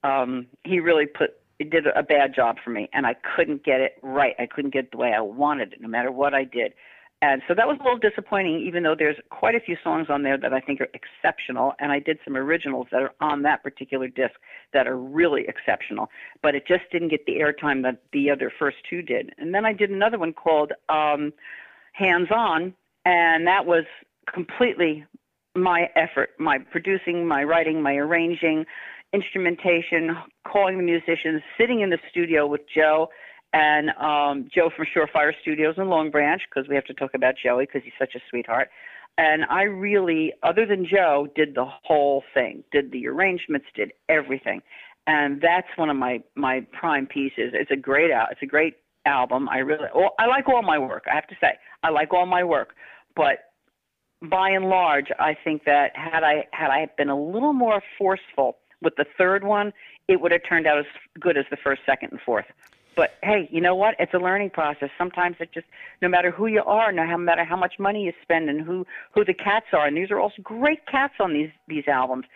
[0.04, 3.80] um, he really put it did a bad job for me, and I couldn't get
[3.80, 4.34] it right.
[4.38, 6.74] I couldn't get it the way I wanted it, no matter what I did.
[7.22, 10.24] And so that was a little disappointing, even though there's quite a few songs on
[10.24, 11.72] there that I think are exceptional.
[11.78, 14.34] And I did some originals that are on that particular disc
[14.72, 16.08] that are really exceptional.
[16.42, 19.30] But it just didn't get the airtime that the other first two did.
[19.38, 21.32] And then I did another one called um,
[21.92, 23.84] Hands On, and that was
[24.32, 25.04] completely
[25.54, 28.64] my effort, my producing, my writing, my arranging,
[29.12, 33.10] instrumentation, calling the musicians, sitting in the studio with Joe
[33.52, 37.34] and um, Joe from Surefire Studios in Long Branch, because we have to talk about
[37.42, 38.70] Joey because he's such a sweetheart.
[39.18, 44.62] And I really, other than Joe, did the whole thing, did the arrangements, did everything,
[45.06, 47.52] and that's one of my my prime pieces.
[47.52, 49.48] It's a great out, it's a great album.
[49.48, 51.04] I really, well, I like all my work.
[51.10, 52.74] I have to say, I like all my work,
[53.14, 53.50] but
[54.22, 58.56] by and large, I think that had I had I been a little more forceful
[58.80, 59.72] with the third one,
[60.08, 60.84] it would have turned out as
[61.20, 62.46] good as the first, second, and fourth.
[62.94, 63.94] But hey, you know what?
[63.98, 64.90] It's a learning process.
[64.98, 65.66] Sometimes it just,
[66.00, 69.24] no matter who you are, no matter how much money you spend, and who who
[69.24, 72.26] the cats are, and these are also great cats on these these albums.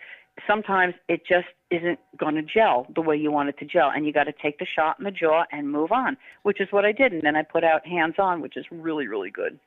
[0.45, 4.05] Sometimes it just isn't going to gel the way you want it to gel, and
[4.05, 6.85] you got to take the shot in the jaw and move on, which is what
[6.85, 7.11] I did.
[7.11, 9.59] And then I put out Hands On, which is really really good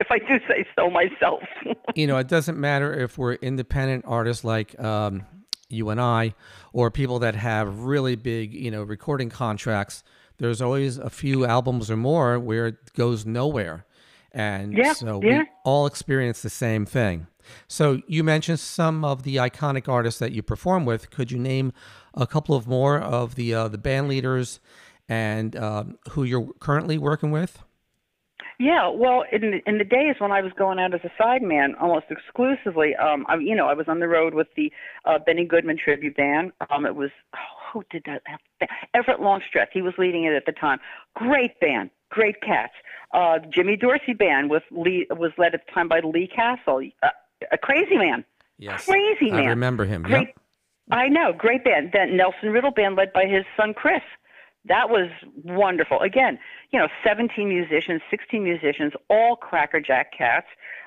[0.00, 1.42] if I do say so myself.
[1.94, 5.26] you know, it doesn't matter if we're independent artists like um,
[5.68, 6.34] you and I,
[6.72, 10.02] or people that have really big, you know, recording contracts,
[10.38, 13.84] there's always a few albums or more where it goes nowhere.
[14.32, 15.38] And yeah, so yeah.
[15.38, 17.26] we all experience the same thing.
[17.66, 21.10] So you mentioned some of the iconic artists that you perform with.
[21.10, 21.72] Could you name
[22.14, 24.60] a couple of more of the uh, the band leaders
[25.08, 27.62] and uh, who you're currently working with?
[28.60, 31.80] Yeah, well, in the, in the days when I was going out as a sideman
[31.80, 34.72] almost exclusively, um, I, you know, I was on the road with the
[35.04, 36.50] uh, Benny Goodman tribute band.
[36.68, 37.38] Um, it was oh,
[37.72, 38.22] who did that?
[38.94, 39.68] Everett Longstreth.
[39.72, 40.80] He was leading it at the time.
[41.14, 42.72] Great band, great cats.
[43.14, 47.08] Uh, Jimmy Dorsey band with Lee was led at the time by Lee Castle, uh,
[47.52, 48.24] a crazy man.
[48.58, 49.44] Yes, crazy man.
[49.44, 50.02] I remember him.
[50.02, 50.36] Great, yep.
[50.90, 51.90] I know, great band.
[51.92, 54.02] Then Nelson Riddle band led by his son Chris
[54.66, 55.10] that was
[55.44, 56.00] wonderful.
[56.00, 56.38] Again,
[56.70, 60.46] you know, 17 musicians, 16 musicians, all crackerjack cats.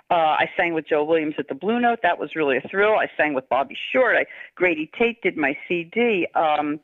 [0.10, 2.00] Uh, I sang with Joe Williams at the Blue Note.
[2.04, 2.96] That was really a thrill.
[2.96, 4.18] I sang with Bobby Short.
[4.18, 6.28] I, Grady Tate did my CD.
[6.36, 6.82] Um,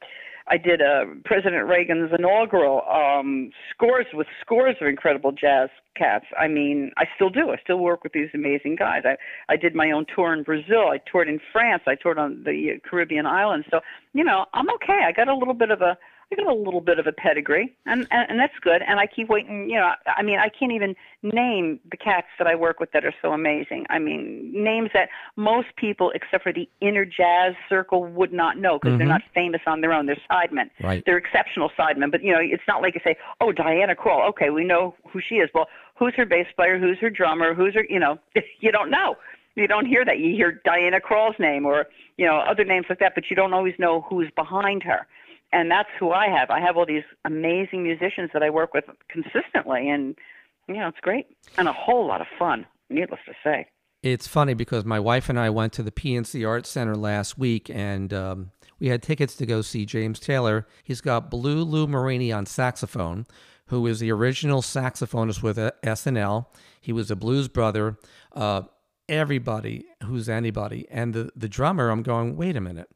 [0.50, 6.26] I did uh, President Reagan's inaugural um, scores with scores of incredible jazz cats.
[6.40, 7.50] I mean, I still do.
[7.50, 9.04] I still work with these amazing guys.
[9.04, 9.18] I
[9.52, 10.88] I did my own tour in Brazil.
[10.92, 11.84] I toured in France.
[11.86, 13.68] I toured on the Caribbean islands.
[13.70, 13.82] So
[14.14, 15.02] you know, I'm okay.
[15.06, 15.98] I got a little bit of a
[16.32, 18.82] I got a little bit of a pedigree, and, and and that's good.
[18.86, 19.70] And I keep waiting.
[19.70, 23.06] You know, I mean, I can't even name the cats that I work with that
[23.06, 23.86] are so amazing.
[23.90, 28.78] I mean, names that most people, except for the inner jazz circle, would not know
[28.78, 28.98] because Mm-hmm.
[29.00, 30.06] they're not famous on their own.
[30.06, 30.70] They're sidemen.
[30.84, 31.02] Right.
[31.06, 32.12] They're exceptional sidemen.
[32.12, 35.22] But you know, it's not like you say, "Oh, Diana Krall." Okay, we know who
[35.22, 35.50] she is.
[35.54, 36.78] Well, who's her bass player?
[36.78, 37.54] Who's her drummer?
[37.54, 37.86] Who's her?
[37.90, 38.18] You know,
[38.60, 39.16] you don't know.
[39.56, 40.20] You don't hear that.
[40.20, 41.86] You hear Diana Krall's name or
[42.18, 45.08] you know other names like that, but you don't always know who's behind her
[45.52, 46.50] and that's who I have.
[46.50, 50.16] I have all these amazing musicians that I work with consistently, and
[50.68, 52.66] you know it's great and a whole lot of fun.
[52.90, 53.68] Needless to say.
[54.04, 57.70] It's funny because my wife and I went to the PNC Arts Center last week,
[57.70, 60.68] and um, we had tickets to go see James Taylor.
[60.84, 63.26] He's got Blue Lou Marini on saxophone,
[63.68, 66.46] who is the original saxophonist with uh, SNL.
[66.80, 67.98] He was a blues brother.
[68.34, 68.64] Uh,
[69.10, 71.90] everybody who's anybody, and the the drummer.
[71.90, 72.36] I'm going.
[72.36, 72.90] Wait a minute,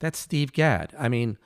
[0.00, 0.94] that's Steve Gadd.
[0.98, 1.38] I mean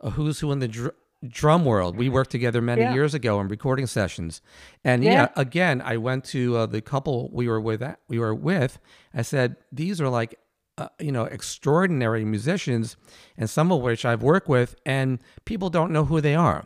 [0.00, 0.94] a who's who in the dr-
[1.28, 1.96] drum world.
[1.96, 2.94] We worked together many Yeah.
[2.94, 4.40] years ago in recording sessions,
[4.84, 5.28] and yeah, Yeah.
[5.36, 7.82] again, I went to uh, the couple we were with.
[8.08, 8.78] We were with.
[9.14, 10.38] I said these are like.
[10.78, 12.96] Uh, you know, extraordinary musicians,
[13.36, 16.64] and some of which I've worked with, and people don't know who they are.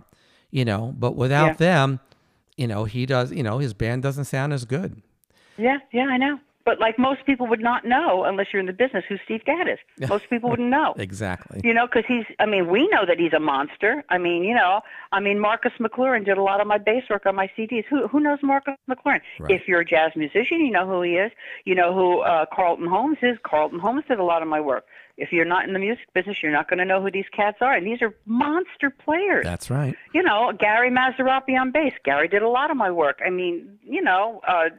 [0.52, 1.52] You know, but without Yeah.
[1.54, 2.00] them,
[2.56, 3.32] you know, he does.
[3.32, 5.02] You know, his band doesn't sound as good.
[5.56, 6.38] Yeah, yeah, I know.
[6.64, 9.68] But like most people would not know unless you're in the business who Steve Gadd
[9.68, 9.78] is.
[10.08, 10.94] Most people wouldn't know.
[10.96, 11.60] Exactly.
[11.62, 14.02] You know, because he's, I mean, we know that he's a monster.
[14.08, 14.80] I mean, you know,
[15.12, 17.84] I mean, Marcus McLaurine did a lot of my bass work on my CDs.
[17.90, 19.20] Who who knows Marcus McLaurine?
[19.38, 19.50] Right.
[19.50, 21.32] If you're a jazz musician, you know who he is.
[21.64, 23.36] You know who uh, Carlton Holmes is.
[23.44, 24.84] Carlton Holmes did a lot of my work.
[25.16, 27.58] If you're not in the music business, you're not going to know who these cats
[27.60, 27.72] are.
[27.74, 29.44] And these are monster players.
[29.44, 29.94] That's right.
[30.12, 31.92] you know, Gary Mazzaroppi on bass.
[32.04, 33.20] Gary did a lot of my work.
[33.24, 34.70] I mean, you know, uh,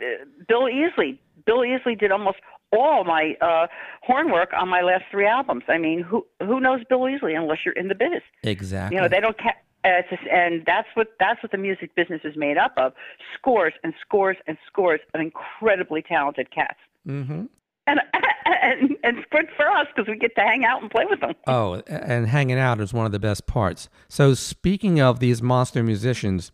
[0.47, 1.19] Bill Easley.
[1.45, 2.37] Bill Easley did almost
[2.71, 3.67] all my uh,
[4.01, 5.63] horn work on my last three albums.
[5.67, 8.21] I mean, who who knows Bill Easley unless you're in the biz?
[8.43, 8.95] Exactly.
[8.95, 9.37] You know, they don't.
[9.37, 12.93] Ca- uh, just, and that's what that's what the music business is made up of:
[13.37, 16.79] scores and scores and scores of incredibly talented cats.
[17.07, 17.45] mm-hmm.
[17.87, 17.99] And
[18.45, 21.19] and and it's good for us because we get to hang out and play with
[21.19, 21.33] them.
[21.45, 23.89] Oh, and hanging out is one of the best parts.
[24.07, 26.51] So, speaking of these monster musicians,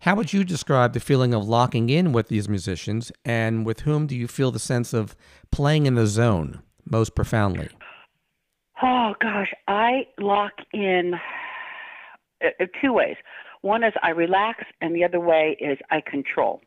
[0.00, 4.06] how would you describe the feeling of locking in with these musicians, and with whom
[4.06, 5.16] do you feel the sense of
[5.50, 7.68] playing in the zone most profoundly?
[8.82, 11.14] Oh gosh, I lock in
[12.44, 13.16] uh, uh, two ways.
[13.62, 16.60] One is I relax, and the other way is I control.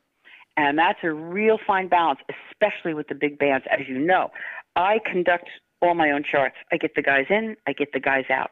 [0.58, 2.20] And that's a real fine balance,
[2.52, 3.66] especially with the big bands.
[3.72, 4.30] As you know,
[4.76, 5.46] I conduct
[5.82, 6.56] all my own charts.
[6.72, 8.52] I get the guys in, I get the guys out.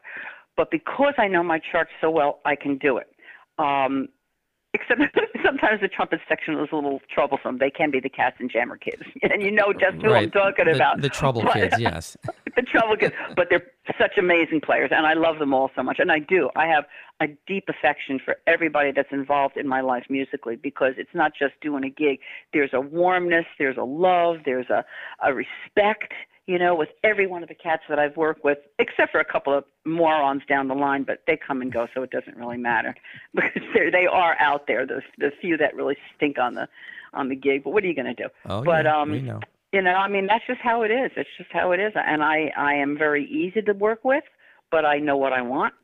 [0.56, 3.08] But because I know my charts so well, I can do it.
[3.58, 4.08] Um,
[4.74, 5.00] except
[5.44, 7.58] sometimes the trumpet section is a little troublesome.
[7.58, 11.00] They can be the Katzenjammer Kids, and you know just who I'm talking the, about.
[11.00, 12.16] The trouble But- kids, yes.
[12.56, 13.66] the trouble kids, but they're
[13.98, 15.98] such amazing players, and I love them all so much.
[15.98, 16.50] And I do.
[16.56, 16.84] I have
[17.20, 21.54] a deep affection for everybody that's involved in my life musically because it's not just
[21.60, 22.20] doing a gig.
[22.52, 24.84] There's a warmness, there's a love, there's a,
[25.24, 26.12] a respect.
[26.48, 29.24] You know, with every one of the cats that I've worked with, except for a
[29.24, 32.56] couple of morons down the line, but they come and go, so it doesn't really
[32.56, 32.94] matter
[33.34, 34.86] because they they are out there.
[34.86, 36.66] The the few that really stink on the
[37.12, 37.64] on the gig.
[37.64, 38.28] But what are you going to do?
[38.46, 39.40] Oh, but yeah, um, we know.
[39.72, 42.22] you know i mean that's just how it is it's just how it is and
[42.22, 44.24] i i am very easy to work with
[44.70, 45.74] but i know what i want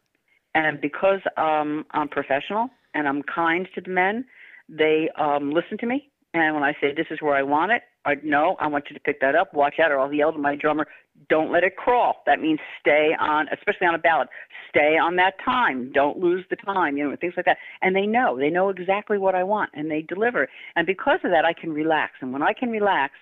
[0.55, 4.25] and because um i'm professional and i'm kind to the men
[4.69, 7.83] they um listen to me and when i say this is where i want it
[8.05, 10.39] i no i want you to pick that up watch out or i'll yell to
[10.39, 10.87] my drummer
[11.29, 12.23] don't let it crawl.
[12.27, 14.29] That means stay on especially on a ballad
[14.69, 17.59] stay on that time don't lose the time you know things like that.
[17.83, 20.49] And they know they know exactly what i want and they deliver.
[20.77, 22.15] And because of that i can relax.
[22.21, 23.15] And when i can relax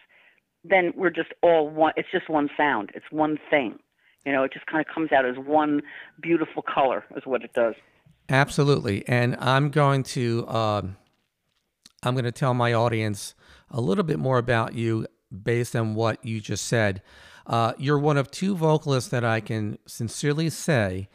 [0.65, 3.79] then we're just all one it's just one sound it's one thing.
[4.25, 5.83] You know it just kind of comes out as one
[6.21, 7.75] beautiful color is what it does.
[8.29, 9.07] Absolutely.
[9.09, 10.97] And I'm going to um
[12.03, 13.35] I'm going to tell my audience
[13.71, 17.03] a little bit more about you based on what you just said.
[17.47, 21.09] Uh, you're one of two vocalists that I can sincerely say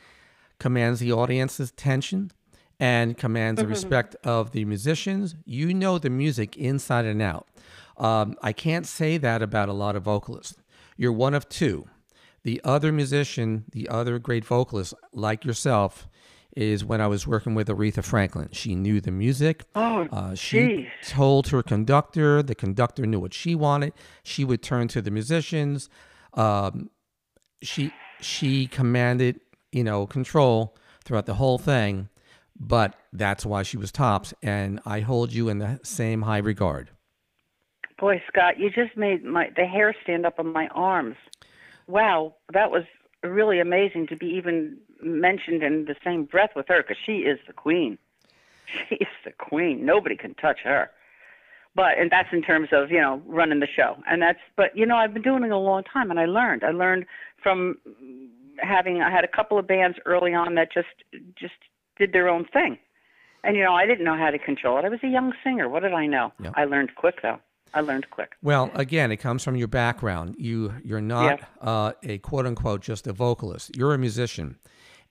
[0.60, 2.32] commands the audience's attention
[2.80, 5.36] and commands the respect of the musicians.
[5.45, 7.47] You know the music inside and out.
[7.97, 10.56] Um, I can't say that about a lot of vocalists.
[10.95, 11.88] You're one of two.
[12.43, 16.08] The other musician, the other great vocalist like yourself,
[16.58, 18.50] is when I was working with Aretha Franklin.
[18.52, 19.65] She knew the music.
[19.76, 20.89] Oh, Uh, she jeez.
[21.08, 22.41] told her conductor.
[22.41, 23.93] The conductor knew what she wanted.
[24.24, 25.89] She would turn to the musicians.
[26.34, 26.89] Um,
[27.62, 29.39] she she commanded,
[29.72, 32.10] you know, control throughout the whole thing.
[32.60, 36.89] But that's why she was tops, and I hold you in the same high regard.
[38.00, 41.15] boy scott you just made my the hair stand up on my arms
[41.88, 42.84] wow that was
[43.24, 47.40] really amazing to be even mentioned in the same breath with her because she is
[47.48, 47.98] the queen.
[48.90, 49.86] She is the queen.
[49.86, 50.90] Nobody can touch her.
[51.74, 53.96] But and that's in terms of you know running the show.
[54.10, 56.64] And that's but you know i've been doing it a long time and i learned.
[56.66, 57.06] I learned
[57.42, 57.78] from
[58.62, 60.88] having i had a couple of bands early on that just
[61.40, 61.54] just
[61.98, 62.78] did their own thing.
[63.46, 64.86] And you know i didn't know how to control it.
[64.86, 65.70] I was a young singer.
[65.70, 66.34] What did i know?
[66.44, 66.54] Yep.
[66.58, 67.40] i learned quick though.
[67.74, 68.36] I learned quick.
[68.42, 70.36] Well, again, it comes from your background.
[70.38, 73.76] You you're not uh, a quote unquote just a vocalist.
[73.76, 74.58] You're a musician,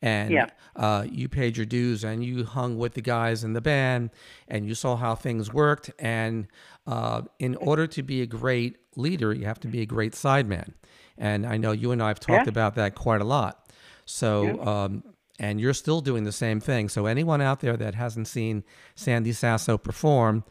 [0.02, 0.46] and Yeah.
[0.76, 4.10] uh, you paid your dues and you hung with the guys in the band
[4.48, 5.90] and you saw how things worked.
[5.98, 6.46] And
[6.86, 10.72] uh, in order to be a great leader, you have to be a great sideman.
[11.18, 12.50] And I know you and I have talked Yeah.
[12.50, 13.68] about that quite a lot.
[14.04, 14.62] So.
[14.64, 15.02] Um,
[15.38, 16.88] and you're still doing the same thing.
[16.88, 20.44] So anyone out there that hasn't seen Sandy Sasso perform,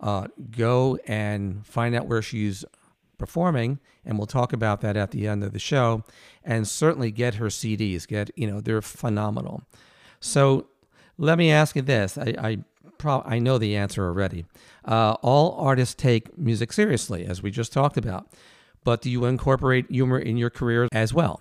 [0.00, 2.64] uh, go and find out where she's
[3.20, 6.02] performing, and we'll talk about that at the end of the show.
[6.42, 8.08] And certainly get her CDs.
[8.08, 9.62] Get you know they're phenomenal.
[10.18, 10.66] So
[11.18, 12.58] let me ask you this: I I,
[12.98, 14.46] pro- I know the answer already.
[14.84, 18.26] Uh, all artists take music seriously, as we just talked about.
[18.82, 21.40] But do you incorporate humor in your career as well?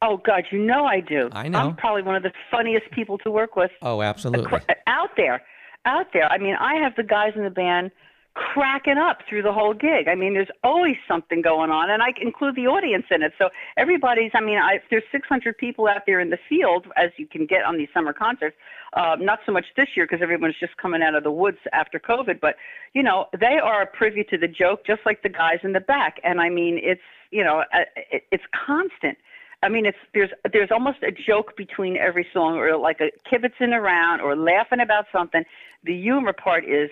[0.00, 1.28] Oh God, you know I do.
[1.32, 1.58] I know.
[1.58, 4.60] I'm probably one of the funniest people to work with Oh, absolutely.
[4.86, 5.42] out there,
[5.84, 6.30] out there.
[6.30, 7.90] I mean, I have the guys in the band
[8.38, 10.06] cracking up through the whole gig.
[10.08, 13.32] I mean, there's always something going on, and I include the audience in it.
[13.36, 14.30] So everybody's.
[14.34, 17.64] I mean, I, there's 600 people out there in the field, as you can get
[17.64, 18.56] on these summer concerts.
[18.94, 21.98] Uh, not so much this year because everyone's just coming out of the woods after
[21.98, 22.54] COVID, but
[22.94, 26.20] you know, they are privy to the joke, just like the guys in the back.
[26.24, 29.18] And I mean, it's you know, uh, it, it's constant.
[29.62, 33.72] I mean, it's there's there's almost a joke between every song, or like a kibitzing
[33.72, 35.44] around, or laughing about something.
[35.84, 36.90] The humor part is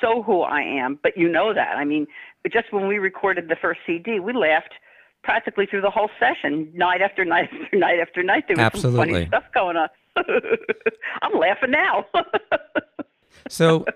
[0.00, 1.76] so who I am, but you know that.
[1.76, 2.06] I mean,
[2.50, 4.74] just when we recorded the first CD, we laughed
[5.22, 8.44] practically through the whole session, night after night after night after night.
[8.48, 9.00] There was Absolutely.
[9.00, 9.88] some funny stuff going on.
[11.22, 12.06] I'm laughing now.
[13.48, 13.86] so,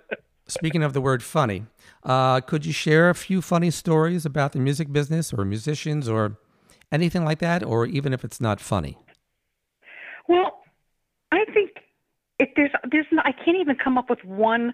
[0.46, 1.66] speaking of the word funny,
[2.04, 6.38] uh, could you share a few funny stories about the music business or musicians or
[6.92, 8.96] anything like that, or even if it's not funny?
[10.28, 10.62] Well,
[11.32, 11.72] I think
[12.38, 14.72] if there's there's not, I can't even come up with one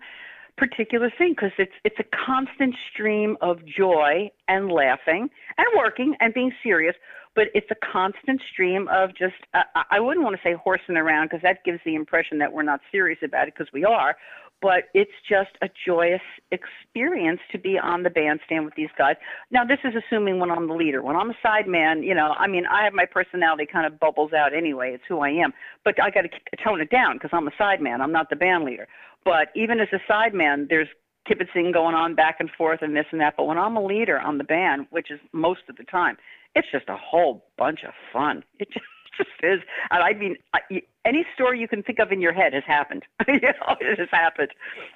[0.56, 6.34] particular thing because it's it's a constant stream of joy and laughing and working and
[6.34, 6.94] being serious,
[7.34, 11.26] but it's a constant stream of just uh, I wouldn't want to say horsing around
[11.26, 14.16] because that gives the impression that we're not serious about it because we are,
[14.62, 19.16] but it's just a joyous experience to be on the bandstand with these guys.
[19.50, 21.02] Now, this is assuming when I'm the leader.
[21.02, 24.32] When I'm a sideman, you know, I mean, I have my personality kind of bubbles
[24.32, 24.92] out anyway.
[24.94, 25.52] It's who I am.
[25.84, 26.28] But I got to
[26.64, 28.00] tone it down because I'm a sideman.
[28.00, 28.86] I'm not the band leader.
[29.24, 30.88] But even as a sideman, there's
[31.28, 33.34] kibitzing going on back and forth and this and that.
[33.36, 36.16] But when I'm a leader on the band, which is most of the time,
[36.54, 38.44] it's just a whole bunch of fun.
[38.58, 38.86] It just
[39.16, 39.60] just is.
[39.90, 40.36] And I mean,
[41.04, 43.04] any story you can think of in your head has happened.
[43.28, 44.50] you know, it has happened.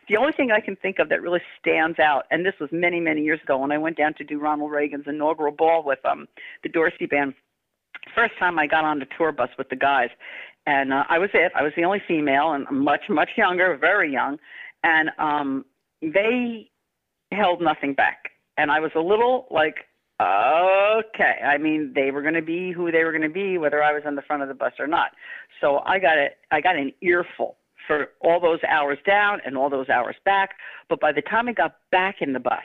[0.08, 3.00] The only thing I can think of that really stands out, and this was many,
[3.00, 6.26] many years ago when I went down to do Ronald Reagan's inaugural ball with um
[6.62, 7.34] the Dorsey band.
[8.14, 10.10] First time I got on the tour bus with the guys,
[10.66, 11.52] and uh, I was it.
[11.54, 14.38] I was the only female, and much, much younger, very young,
[14.84, 15.64] and um
[16.02, 16.70] they
[17.32, 18.30] held nothing back.
[18.58, 19.85] And I was a little like
[20.20, 21.40] Okay.
[21.44, 23.92] I mean, they were going to be who they were going to be, whether I
[23.92, 25.10] was on the front of the bus or not.
[25.60, 26.38] So I got it.
[26.50, 27.56] I got an earful
[27.86, 30.56] for all those hours down and all those hours back.
[30.88, 32.64] But by the time I got back in the bus,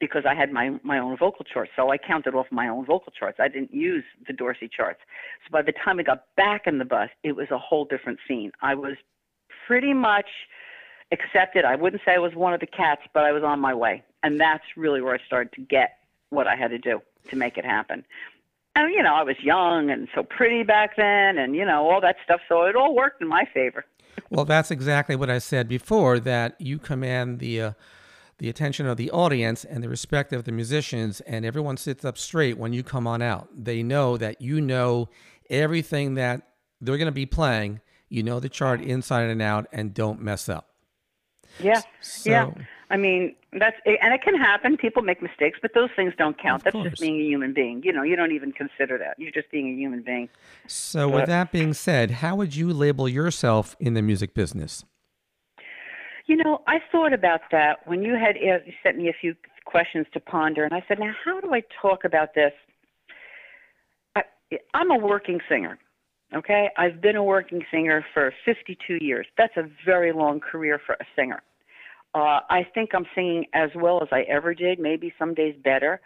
[0.00, 3.12] because I had my my own vocal charts, so I counted off my own vocal
[3.12, 3.38] charts.
[3.40, 5.00] I didn't use the Dorsey charts.
[5.44, 8.18] So by the time I got back in the bus, it was a whole different
[8.26, 8.50] scene.
[8.62, 8.94] I was
[9.66, 10.26] pretty much
[11.12, 11.64] accepted.
[11.64, 14.02] I wouldn't say I was one of the cats, but I was on my way,
[14.22, 15.98] and that's really where I started to get
[16.32, 18.04] what I had to do to make it happen.
[18.74, 22.00] And you know, I was young and so pretty back then, and you know all
[22.00, 22.40] that stuff.
[22.48, 23.84] So it all worked in my favor.
[24.30, 26.18] Well, that's exactly what I said before.
[26.18, 27.72] That you command the uh,
[28.38, 32.16] the attention of the audience and the respect of the musicians, and everyone sits up
[32.16, 33.48] straight when you come on out.
[33.54, 35.10] They know that you know
[35.50, 36.48] everything that
[36.80, 37.80] they're going to be playing.
[38.08, 40.70] You know the chart inside and out, and don't mess up.
[41.60, 42.50] Yeah, so, yeah.
[42.92, 44.76] I mean, that's and it can happen.
[44.76, 46.62] People make mistakes, but those things don't count.
[46.62, 47.80] That's just being a human being.
[47.82, 49.14] You know, you don't even consider that.
[49.18, 50.28] You're just being a human being.
[50.66, 54.84] So, but, with that being said, how would you label yourself in the music business?
[56.26, 59.34] You know, I thought about that when you had uh, you sent me a few
[59.64, 62.52] questions to ponder, and I said, now how do I talk about this?
[64.14, 64.22] I,
[64.74, 65.78] I'm a working singer.
[66.34, 69.26] Okay, I've been a working singer for 52 years.
[69.38, 71.42] That's a very long career for a singer.
[72.14, 76.00] Uh, I think I'm singing as well as I ever did, maybe some days better.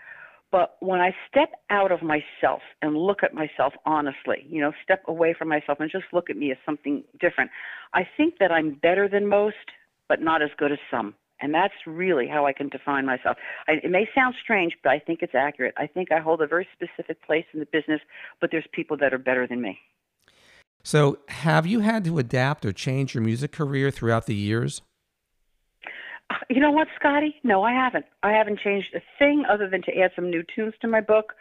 [0.52, 5.02] But when I step out of myself and look at myself honestly, you know, step
[5.08, 7.50] away from myself and just look at me as something different,
[7.92, 9.56] I think that I'm better than most,
[10.08, 11.14] but not as good as some.
[11.40, 13.36] And that's really how I can define myself.
[13.68, 15.74] I, it may sound strange, but I think it's accurate.
[15.76, 18.00] I think I hold a very specific place in the business,
[18.40, 19.78] but there's people that are better than me.
[20.82, 24.82] So, have you had to adapt or change your music career throughout the years?
[26.48, 27.36] You know what, Scotty?
[27.42, 28.06] No, I haven't.
[28.22, 31.34] I haven't changed a thing other than to add some new tunes to my book.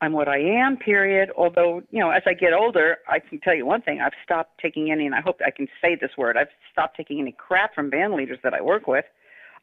[0.00, 1.30] I'm what I am, period.
[1.36, 4.00] Although, you know, as I get older, I can tell you one thing.
[4.00, 7.20] I've stopped taking any, and I hope I can say this word, I've stopped taking
[7.20, 9.06] any crap from band leaders that I work with.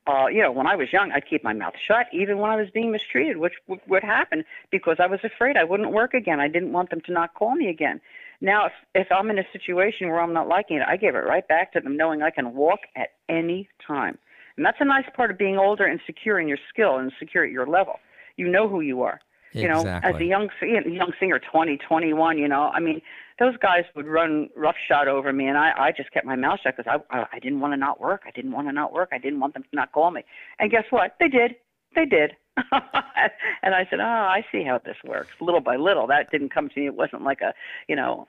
[0.08, 2.56] Uh, you know, when I was young, I'd keep my mouth shut, even when I
[2.56, 6.40] was being mistreated, which w- would happen because I was afraid I wouldn't work again.
[6.40, 8.02] I didn't want them to not call me again.
[8.40, 11.20] Now, if, if I'm in a situation where I'm not liking it, I give it
[11.20, 14.18] right back to them, knowing I can walk at any time.
[14.58, 17.46] And that's a nice part of being older and secure in your skill and secure
[17.46, 18.00] at your level.
[18.38, 19.20] You know who you are.
[19.54, 23.02] You know, as a young young singer, 20, 21, you know, I mean,
[23.38, 26.78] those guys would run roughshod over me, and I, I just kept my mouth shut
[26.78, 28.22] because I, I didn't want to not work.
[28.26, 29.10] I didn't want to not work.
[29.12, 30.24] I didn't want them to not call me.
[30.60, 31.16] And guess what?
[31.20, 31.56] They did.
[31.96, 32.32] They did.
[32.72, 35.32] and I said, oh, I see how this works.
[35.42, 36.86] Little by little, that didn't come to me.
[36.86, 37.54] It wasn't like a,
[37.88, 38.28] you know,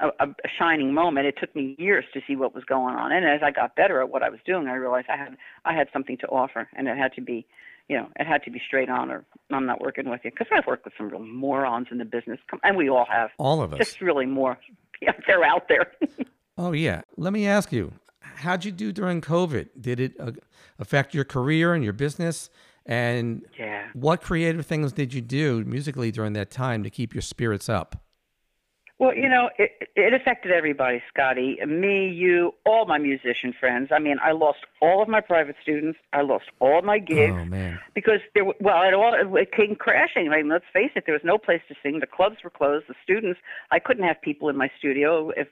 [0.00, 1.26] a, a shining moment.
[1.26, 4.00] It took me years to see what was going on, and as I got better
[4.00, 6.88] at what I was doing, I realized I had I had something to offer, and
[6.88, 7.46] it had to be,
[7.88, 10.48] you know, it had to be straight on, or I'm not working with you because
[10.52, 13.30] I've worked with some real morons in the business, and we all have.
[13.38, 13.78] All of us.
[13.78, 14.58] Just really more.
[15.00, 15.92] Yeah, they're out there.
[16.58, 17.02] oh yeah.
[17.16, 19.68] Let me ask you, how'd you do during COVID?
[19.80, 20.32] Did it uh,
[20.80, 22.50] affect your career and your business?
[22.84, 23.86] And yeah.
[23.92, 28.02] what creative things did you do musically during that time to keep your spirits up?
[28.98, 31.58] Well, you know, it, it affected everybody, Scotty.
[31.64, 33.90] Me, you, all my musician friends.
[33.92, 36.00] I mean, I lost all of my private students.
[36.12, 37.78] I lost all my gigs oh, man.
[37.94, 38.44] because there.
[38.44, 40.28] Well, it all it came crashing.
[40.28, 41.04] I mean, let's face it.
[41.06, 42.00] There was no place to sing.
[42.00, 42.86] The clubs were closed.
[42.88, 43.38] The students.
[43.70, 45.46] I couldn't have people in my studio if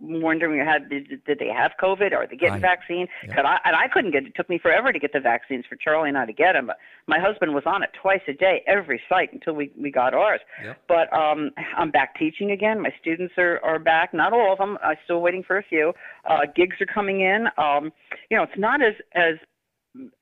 [0.00, 3.06] wondering had did, did they have COVID or are they getting I, vaccine?
[3.24, 3.42] Yeah.
[3.42, 3.60] I?
[3.64, 4.26] And I couldn't get.
[4.26, 6.66] It took me forever to get the vaccines for Charlie and I to get them.
[6.66, 10.14] But my husband was on it twice a day, every site until we we got
[10.14, 10.40] ours.
[10.88, 12.80] But um, I'm back teaching again.
[12.80, 14.12] My students are are back.
[14.14, 14.78] Not all of them.
[14.82, 15.92] I'm still waiting for a few.
[16.28, 17.46] Uh, gigs are coming in.
[17.56, 17.92] Um,
[18.30, 19.34] you know, it's not as as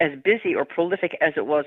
[0.00, 1.64] as busy or prolific as it was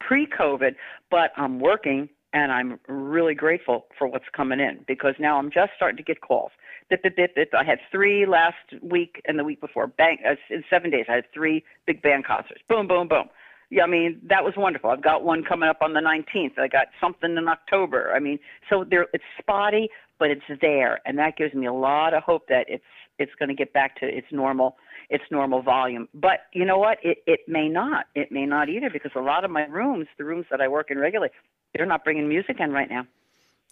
[0.00, 0.74] pre-COVID,
[1.10, 5.70] but I'm working and I'm really grateful for what's coming in because now I'm just
[5.76, 6.50] starting to get calls.
[6.90, 7.50] Bip, bip, bip, bip.
[7.56, 9.86] I had three last week and the week before.
[9.86, 10.18] Bang!
[10.28, 12.60] uh, In seven days, I had three big band concerts.
[12.68, 13.28] Boom, boom, boom.
[13.70, 14.90] Yeah, I mean that was wonderful.
[14.90, 16.58] I've got one coming up on the 19th.
[16.58, 18.12] I got something in October.
[18.14, 18.38] I mean,
[18.68, 19.88] so there it's spotty,
[20.18, 22.84] but it's there, and that gives me a lot of hope that it's
[23.18, 24.76] it's going to get back to its normal
[25.10, 26.08] its normal volume.
[26.14, 26.98] But you know what?
[27.02, 28.06] It it may not.
[28.14, 30.90] It may not either because a lot of my rooms, the rooms that I work
[30.90, 31.32] in regularly,
[31.74, 33.06] they're not bringing music in right now.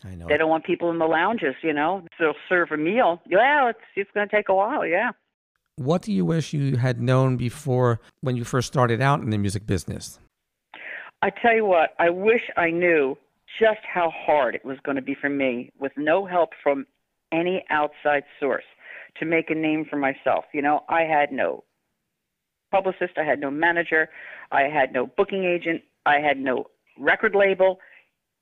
[0.04, 0.26] I know.
[0.28, 1.54] They don't want people in the lounges.
[1.62, 3.20] You know, they'll serve a meal.
[3.26, 4.86] Yeah, it's it's going to take a while.
[4.86, 5.10] Yeah.
[5.76, 9.38] What do you wish you had known before when you first started out in the
[9.38, 10.18] music business?
[11.22, 13.16] I tell you what, I wish I knew
[13.58, 16.86] just how hard it was going to be for me with no help from
[17.32, 18.64] any outside source
[19.18, 20.44] to make a name for myself.
[20.52, 21.64] You know, I had no
[22.70, 24.08] publicist, I had no manager,
[24.50, 26.66] I had no booking agent, I had no
[26.98, 27.78] record label.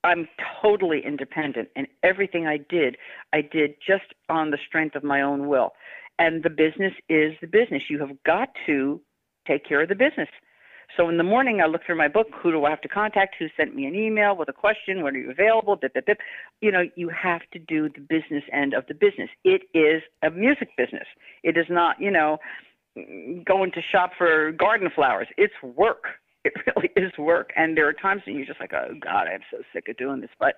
[0.03, 0.27] I'm
[0.63, 2.97] totally independent, and everything I did,
[3.35, 5.73] I did just on the strength of my own will.
[6.21, 7.83] And the business is the business.
[7.89, 9.01] You have got to
[9.49, 10.29] take care of the business.
[10.97, 12.27] So in the morning, I look through my book.
[12.43, 13.37] Who do I have to contact?
[13.39, 15.03] Who sent me an email with a question?
[15.03, 15.77] When are you available?
[15.81, 16.19] Bip.
[16.61, 19.31] You know, you have to do the business end of the business.
[19.45, 21.07] It is a music business.
[21.43, 22.37] It is not, you know,
[23.47, 25.29] going to shop for garden flowers.
[25.39, 26.05] It's work.
[26.45, 27.53] It really is work.
[27.57, 30.21] And there are times when you're just like, oh, God, I'm so sick of doing
[30.21, 30.31] this.
[30.39, 30.55] But,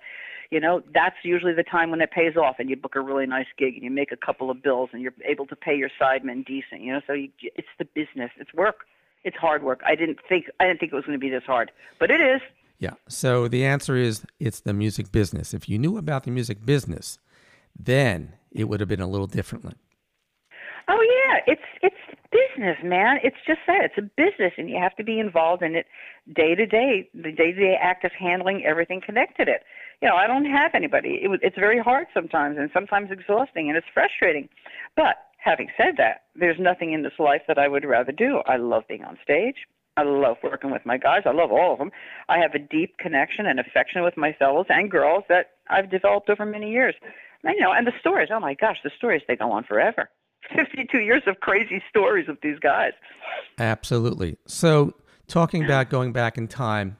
[0.49, 3.25] you know, that's usually the time when it pays off and you book a really
[3.25, 5.89] nice gig and you make a couple of bills and you're able to pay your
[6.01, 7.01] sidemen decent, you know.
[7.05, 8.31] So you, it's the business.
[8.37, 8.85] It's work
[9.23, 9.81] it's hard work.
[9.85, 12.21] I didn't think I didn't think it was going to be this hard, but it
[12.21, 12.41] is.
[12.79, 12.93] Yeah.
[13.07, 15.53] So the answer is it's the music business.
[15.53, 17.19] If you knew about the music business,
[17.77, 19.75] then it would have been a little differently.
[20.89, 21.95] Oh yeah, it's it's
[22.33, 23.17] business, man.
[23.23, 25.85] It's just that it's a business, and you have to be involved in it
[26.35, 27.07] day to day.
[27.13, 29.61] The day to day act of handling everything connected it.
[30.01, 31.19] You know, I don't have anybody.
[31.21, 34.49] It, it's very hard sometimes, and sometimes exhausting, and it's frustrating.
[34.95, 38.41] But having said that, there's nothing in this life that I would rather do.
[38.47, 39.67] I love being on stage.
[39.95, 41.21] I love working with my guys.
[41.25, 41.91] I love all of them.
[42.27, 46.29] I have a deep connection and affection with my fellows and girls that I've developed
[46.29, 46.95] over many years.
[47.43, 48.29] And, you know, and the stories.
[48.31, 50.09] Oh my gosh, the stories they go on forever.
[50.55, 52.91] 52 years of crazy stories of these guys.
[53.59, 54.37] Absolutely.
[54.45, 54.93] So,
[55.27, 56.97] talking about going back in time,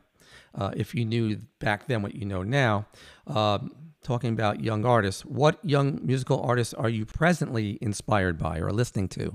[0.55, 2.85] uh, if you knew back then what you know now,
[3.27, 3.71] um,
[4.03, 9.07] talking about young artists, what young musical artists are you presently inspired by or listening
[9.09, 9.33] to?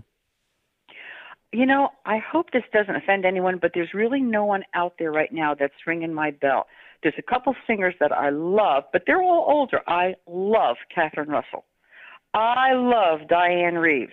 [1.53, 5.11] You know, I hope this doesn't offend anyone, but there's really no one out there
[5.11, 6.67] right now that's ringing my bell.
[7.03, 9.81] There's a couple singers that I love, but they're all older.
[9.87, 11.65] I love Catherine Russell.
[12.35, 14.13] I love Dianne Reeves.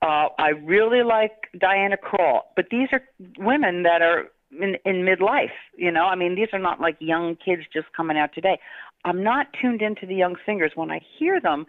[0.00, 3.02] Uh, I really like Diana Krall, but these are
[3.38, 5.50] women that are in, in midlife.
[5.76, 8.58] You know, I mean, these are not like young kids just coming out today.
[9.04, 10.72] I'm not tuned into the young singers.
[10.76, 11.66] When I hear them,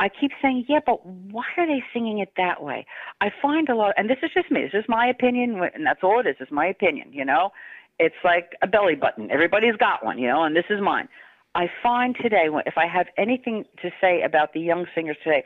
[0.00, 2.86] I keep saying, yeah, but why are they singing it that way?
[3.20, 4.62] I find a lot, and this is just me.
[4.62, 6.36] This is my opinion, and that's all it is.
[6.40, 7.12] It's my opinion.
[7.12, 7.50] You know,
[7.98, 9.30] it's like a belly button.
[9.30, 11.08] Everybody's got one, you know, and this is mine.
[11.54, 15.44] I find today, if I have anything to say about the young singers today,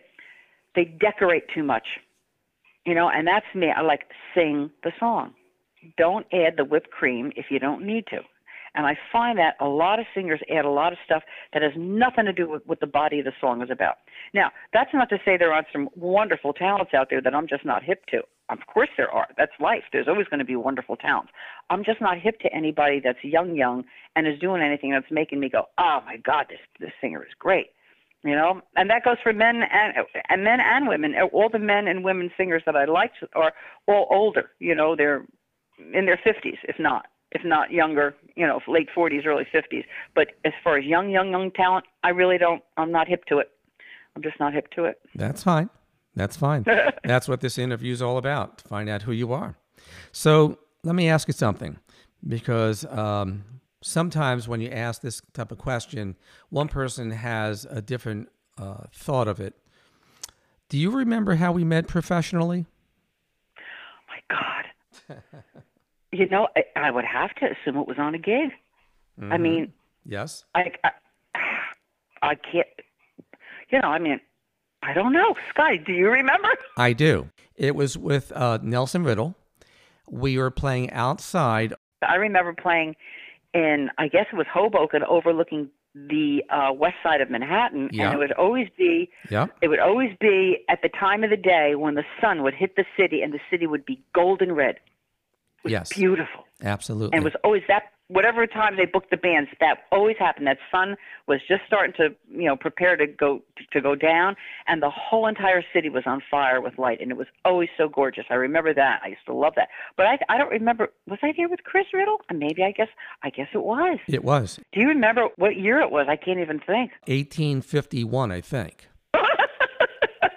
[0.74, 1.86] they decorate too much.
[2.84, 3.68] You know, and that's me.
[3.74, 4.02] I like
[4.34, 5.34] sing the song.
[5.96, 8.18] Don't add the whipped cream if you don't need to.
[8.74, 11.22] And I find that a lot of singers add a lot of stuff
[11.52, 13.96] that has nothing to do with what the body of the song is about.
[14.32, 17.66] Now, that's not to say there aren't some wonderful talents out there that I'm just
[17.66, 18.22] not hip to.
[18.48, 19.28] Of course there are.
[19.38, 19.84] That's life.
[19.92, 21.32] There's always going to be wonderful talents.
[21.70, 23.84] I'm just not hip to anybody that's young, young,
[24.14, 27.32] and is doing anything that's making me go, oh my God, this this singer is
[27.38, 27.68] great.
[28.24, 29.94] You know, and that goes for men and
[30.28, 31.14] and men and women.
[31.32, 33.52] All the men and women singers that I liked are
[33.88, 34.50] all older.
[34.58, 35.24] You know, they're
[35.78, 39.84] in their 50s, if not if not younger, you know, late 40s, early 50s.
[40.14, 42.62] But as far as young, young, young talent, I really don't.
[42.76, 43.50] I'm not hip to it.
[44.14, 45.00] I'm just not hip to it.
[45.14, 45.70] That's fine.
[46.14, 46.64] That's fine.
[47.04, 49.56] That's what this interview is all about to find out who you are.
[50.12, 51.78] So let me ask you something
[52.26, 53.44] because um,
[53.82, 56.16] sometimes when you ask this type of question,
[56.50, 59.54] one person has a different uh, thought of it.
[60.68, 62.66] Do you remember how we met professionally?
[64.08, 65.22] My God.
[66.12, 68.50] you know, I, I would have to assume it was on a gig.
[69.20, 69.32] Mm-hmm.
[69.32, 69.72] I mean,
[70.06, 70.44] yes.
[70.54, 70.90] I, I
[72.22, 72.66] I can't.
[73.70, 74.20] You know, I mean,
[74.82, 75.34] I don't know.
[75.50, 76.48] Sky, do you remember?
[76.76, 77.30] I do.
[77.56, 79.36] It was with uh, Nelson Riddle.
[80.10, 81.74] We were playing outside.
[82.06, 82.96] I remember playing
[83.54, 88.06] in, I guess it was Hoboken, overlooking the uh, west side of Manhattan, yeah.
[88.06, 89.46] and it would always be, yeah.
[89.60, 92.76] it would always be at the time of the day when the sun would hit
[92.76, 94.76] the city, and the city would be golden red.
[95.64, 96.44] Yes, beautiful.
[96.62, 100.46] Absolutely, and it was always that whatever time they booked the bands, that always happened.
[100.46, 100.96] That sun
[101.26, 103.42] was just starting to, you know, prepare to go
[103.72, 104.36] to go down,
[104.66, 107.88] and the whole entire city was on fire with light, and it was always so
[107.88, 108.24] gorgeous.
[108.30, 109.00] I remember that.
[109.04, 109.68] I used to love that.
[109.96, 110.88] But I, I don't remember.
[111.08, 112.18] Was I there with Chris Riddle?
[112.32, 112.88] Maybe I guess
[113.22, 113.98] I guess it was.
[114.06, 114.58] It was.
[114.72, 116.06] Do you remember what year it was?
[116.08, 116.92] I can't even think.
[117.06, 118.88] 1851, I think.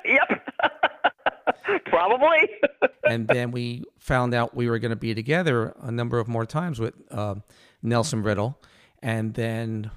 [0.06, 0.42] yep.
[1.96, 2.50] Probably.
[3.10, 6.46] and then we found out we were going to be together a number of more
[6.46, 7.36] times with uh,
[7.82, 8.60] Nelson Riddle,
[9.02, 9.91] and then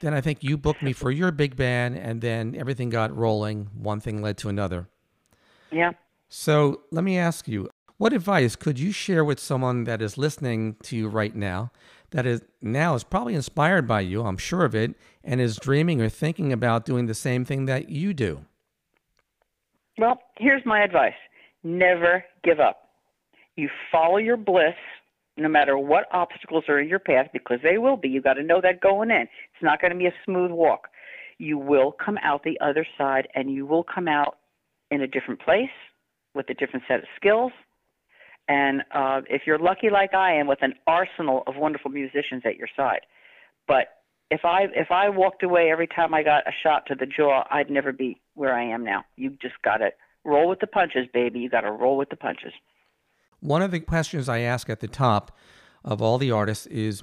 [0.00, 3.70] then I think you booked me for your big band, and then everything got rolling.
[3.74, 4.88] One thing led to another.
[5.70, 5.92] Yeah.
[6.28, 10.76] So let me ask you, what advice could you share with someone that is listening
[10.82, 11.70] to you right now,
[12.10, 16.02] that is now is probably inspired by you, I'm sure of it, and is dreaming
[16.02, 18.44] or thinking about doing the same thing that you do?
[19.98, 21.14] Well, here's my advice
[21.62, 22.88] never give up.
[23.56, 24.74] You follow your bliss
[25.36, 28.08] no matter what obstacles are in your path, because they will be.
[28.08, 29.22] You got to know that going in.
[29.22, 30.88] It's not going to be a smooth walk.
[31.38, 34.38] You will come out the other side, and you will come out
[34.90, 35.70] in a different place
[36.34, 37.50] with a different set of skills.
[38.46, 42.56] And uh, if you're lucky like I am, with an arsenal of wonderful musicians at
[42.56, 43.00] your side.
[43.66, 43.93] But
[44.30, 47.44] if I if I walked away every time I got a shot to the jaw,
[47.50, 49.04] I'd never be where I am now.
[49.16, 49.90] You just got to
[50.24, 51.40] roll with the punches, baby.
[51.40, 52.52] You got to roll with the punches.
[53.40, 55.36] One of the questions I ask at the top
[55.84, 57.02] of all the artists is,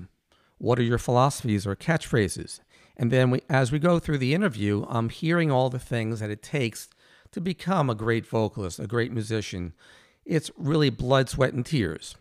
[0.58, 2.60] "What are your philosophies or catchphrases?"
[2.98, 6.30] And then we, as we go through the interview, I'm hearing all the things that
[6.30, 6.90] it takes
[7.32, 9.74] to become a great vocalist, a great musician.
[10.26, 12.16] It's really blood, sweat, and tears.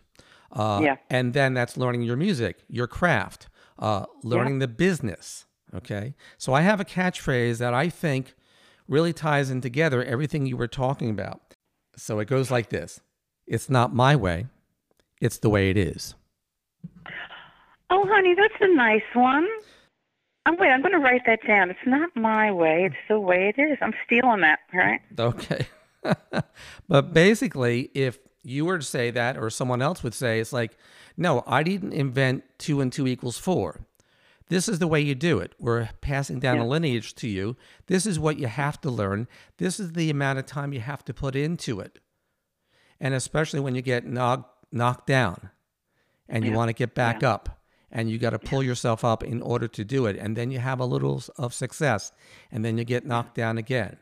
[0.51, 0.95] Uh, yeah.
[1.09, 3.47] And then that's learning your music, your craft,
[3.79, 4.65] uh, learning yeah.
[4.65, 5.45] the business.
[5.73, 6.15] Okay.
[6.37, 8.35] So I have a catchphrase that I think
[8.87, 11.55] really ties in together everything you were talking about.
[11.95, 13.01] So it goes like this
[13.47, 14.47] It's not my way,
[15.21, 16.15] it's the way it is.
[17.89, 19.47] Oh, honey, that's a nice one.
[20.45, 20.69] I'm wait.
[20.69, 21.69] I'm going to write that down.
[21.69, 22.85] It's not my way.
[22.85, 23.77] It's the way it is.
[23.81, 24.59] I'm stealing that.
[24.73, 25.01] Right?
[25.19, 25.67] Okay.
[26.87, 30.77] but basically, if you were to say that, or someone else would say, it's like,
[31.17, 33.81] no, I didn't invent two and two equals four.
[34.49, 35.53] This is the way you do it.
[35.59, 36.63] We're passing down yeah.
[36.63, 37.55] a lineage to you.
[37.87, 39.27] This is what you have to learn.
[39.57, 41.99] This is the amount of time you have to put into it.
[42.99, 45.51] And especially when you get knocked, knocked down
[46.27, 47.31] and you want to get back yeah.
[47.31, 47.61] up
[47.91, 50.17] and you got to pull yourself up in order to do it.
[50.17, 52.11] And then you have a little of success
[52.51, 53.97] and then you get knocked down again.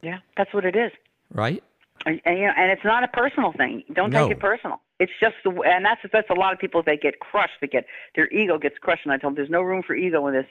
[0.00, 0.92] Yeah, that's what it is.
[1.32, 1.64] Right?
[2.04, 3.84] And, and, you know, and it's not a personal thing.
[3.92, 4.24] Don't no.
[4.24, 4.80] take it personal.
[4.98, 7.54] It's just the and that's that's a lot of people they get crushed.
[7.60, 9.02] They get their ego gets crushed.
[9.04, 10.46] And I tell them there's no room for ego in this,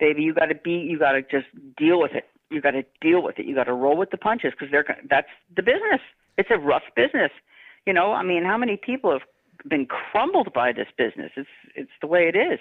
[0.00, 0.22] baby.
[0.22, 0.72] You got to be.
[0.72, 1.46] You got to just
[1.76, 2.24] deal with it.
[2.50, 3.46] You got to deal with it.
[3.46, 6.00] You got to roll with the punches because they're that's the business.
[6.36, 7.30] It's a rough business.
[7.86, 9.22] You know, I mean, how many people have
[9.68, 11.32] been crumbled by this business?
[11.36, 12.58] It's it's the way it is.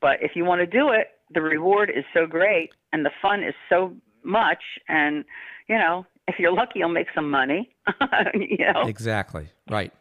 [0.00, 3.42] But if you want to do it, the reward is so great and the fun
[3.42, 5.24] is so much and
[5.68, 7.70] you know if you're lucky, you'll make some money.
[8.34, 8.82] you know?
[8.82, 9.48] Exactly.
[9.68, 9.92] Right.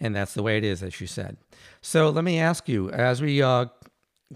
[0.00, 1.36] And that's the way it is, as you said.
[1.80, 3.66] So let me ask you, as we uh,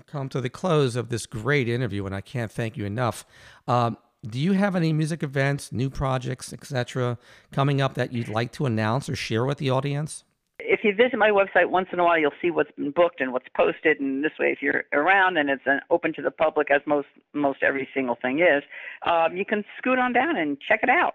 [0.07, 3.25] come to the close of this great interview, and I can't thank you enough.
[3.69, 3.97] Um,
[4.27, 7.19] do you have any music events, new projects, etc.,
[7.51, 10.25] coming up that you'd like to announce or share with the audience?
[10.65, 13.33] If you visit my website once in a while, you'll see what's been booked and
[13.33, 14.01] what's posted.
[14.01, 17.63] And this way, if you're around and it's open to the public, as most most
[17.63, 18.63] every single thing is,
[19.07, 21.15] um, you can scoot on down and check it out.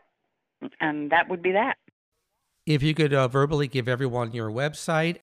[0.80, 1.78] And that would be that.
[2.66, 5.20] If you could uh, verbally give everyone your website.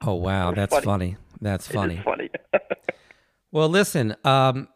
[0.02, 0.84] oh wow, that's funny.
[0.84, 1.16] funny.
[1.40, 2.00] That's funny.
[2.04, 2.30] funny.
[3.52, 4.16] well, listen.
[4.24, 4.68] Um,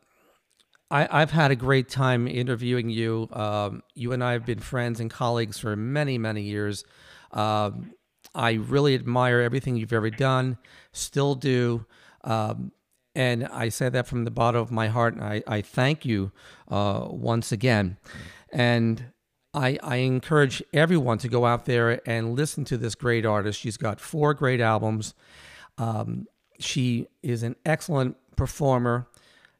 [0.91, 3.28] I, have had a great time interviewing you.
[3.32, 6.84] Um, you and I have been friends and colleagues for many, many years.
[7.32, 7.93] Um,
[8.34, 10.57] I really admire everything you've ever done,
[10.93, 11.84] still do.
[12.24, 12.72] Um,
[13.14, 15.14] and I say that from the bottom of my heart.
[15.14, 16.32] And I, I thank you
[16.68, 17.97] uh, once again.
[18.51, 19.12] And
[19.53, 23.61] I, I encourage everyone to go out there and listen to this great artist.
[23.61, 25.14] She's got four great albums.
[25.78, 26.26] Um,
[26.61, 29.09] she is an excellent performer.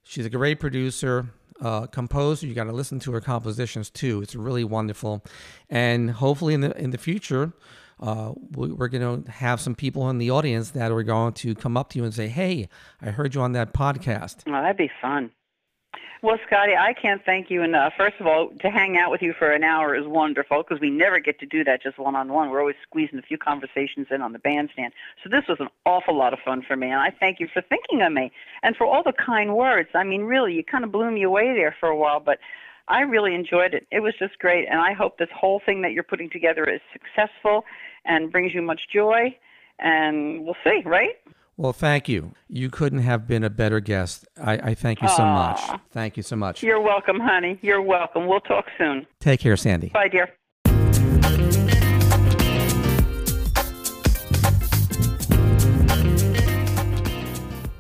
[0.09, 1.27] She's a great producer,
[1.61, 2.47] uh, composer.
[2.47, 4.23] You got to listen to her compositions too.
[4.23, 5.23] It's really wonderful,
[5.69, 7.53] and hopefully in the in the future,
[8.01, 11.77] uh, we're going to have some people in the audience that are going to come
[11.77, 12.71] up to you and say, "Hey,
[13.03, 15.31] I heard you on that podcast." Oh, that'd be fun.
[16.21, 17.93] Well, Scotty, I can't thank you enough.
[17.97, 20.91] First of all, to hang out with you for an hour is wonderful because we
[20.91, 22.51] never get to do that just one on one.
[22.51, 24.95] We're always squeezing a few conversations in on the bandstand.
[25.23, 27.63] So this was an awful lot of fun for me, and I thank you for
[27.63, 28.33] thinking of me
[28.65, 29.91] and for all the kind words.
[29.95, 32.39] I mean, really, you kind of blew me away there for a while, but
[32.89, 33.87] I really enjoyed it.
[33.93, 36.81] It was just great, and I hope this whole thing that you're putting together is
[36.93, 37.65] successful
[38.05, 39.37] and brings you much joy.
[39.79, 41.15] And we'll see, right?
[41.59, 42.35] Well, thank you.
[42.49, 44.25] You couldn't have been a better guest.
[44.41, 45.35] I, I thank you so Aww.
[45.35, 45.81] much.
[45.91, 46.63] Thank you so much.
[46.63, 47.59] You're welcome, honey.
[47.63, 48.29] You're welcome.
[48.29, 49.09] We'll talk soon.
[49.19, 49.89] Take care, Sandy.
[49.89, 50.29] Bye, dear.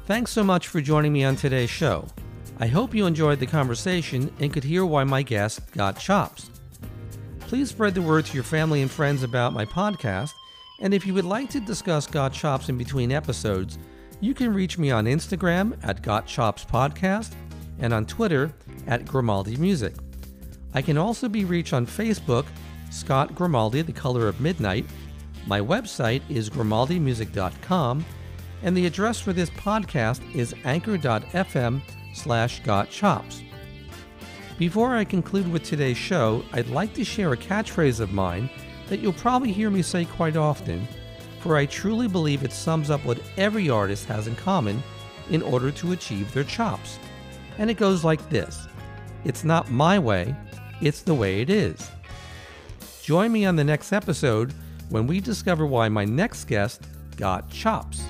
[0.07, 2.09] Thanks so much for joining me on today's show.
[2.59, 6.51] I hope you enjoyed the conversation and could hear why my guest got chops.
[7.41, 10.33] Please spread the word to your family and friends about my podcast
[10.81, 13.79] and if you would like to discuss Got Chops in between episodes,
[14.21, 17.35] you can reach me on Instagram at Got Chops Podcast
[17.79, 18.53] and on Twitter
[18.87, 19.95] at Grimaldi Music.
[20.75, 22.47] I can also be reached on Facebook,
[22.91, 24.87] Scott Grimaldi, The Color of Midnight.
[25.47, 28.05] My website is grimaldimusic.com,
[28.63, 31.81] and the address for this podcast is anchor.fm
[32.13, 33.43] slash gotchops.
[34.59, 38.51] Before I conclude with today's show, I'd like to share a catchphrase of mine
[38.89, 40.87] that you'll probably hear me say quite often,
[41.41, 44.83] for I truly believe it sums up what every artist has in common
[45.31, 46.99] in order to achieve their chops.
[47.59, 48.67] And it goes like this
[49.25, 50.35] It's not my way,
[50.81, 51.91] it's the way it is.
[53.03, 54.53] Join me on the next episode
[54.91, 56.83] when we discover why my next guest
[57.17, 58.03] got chops.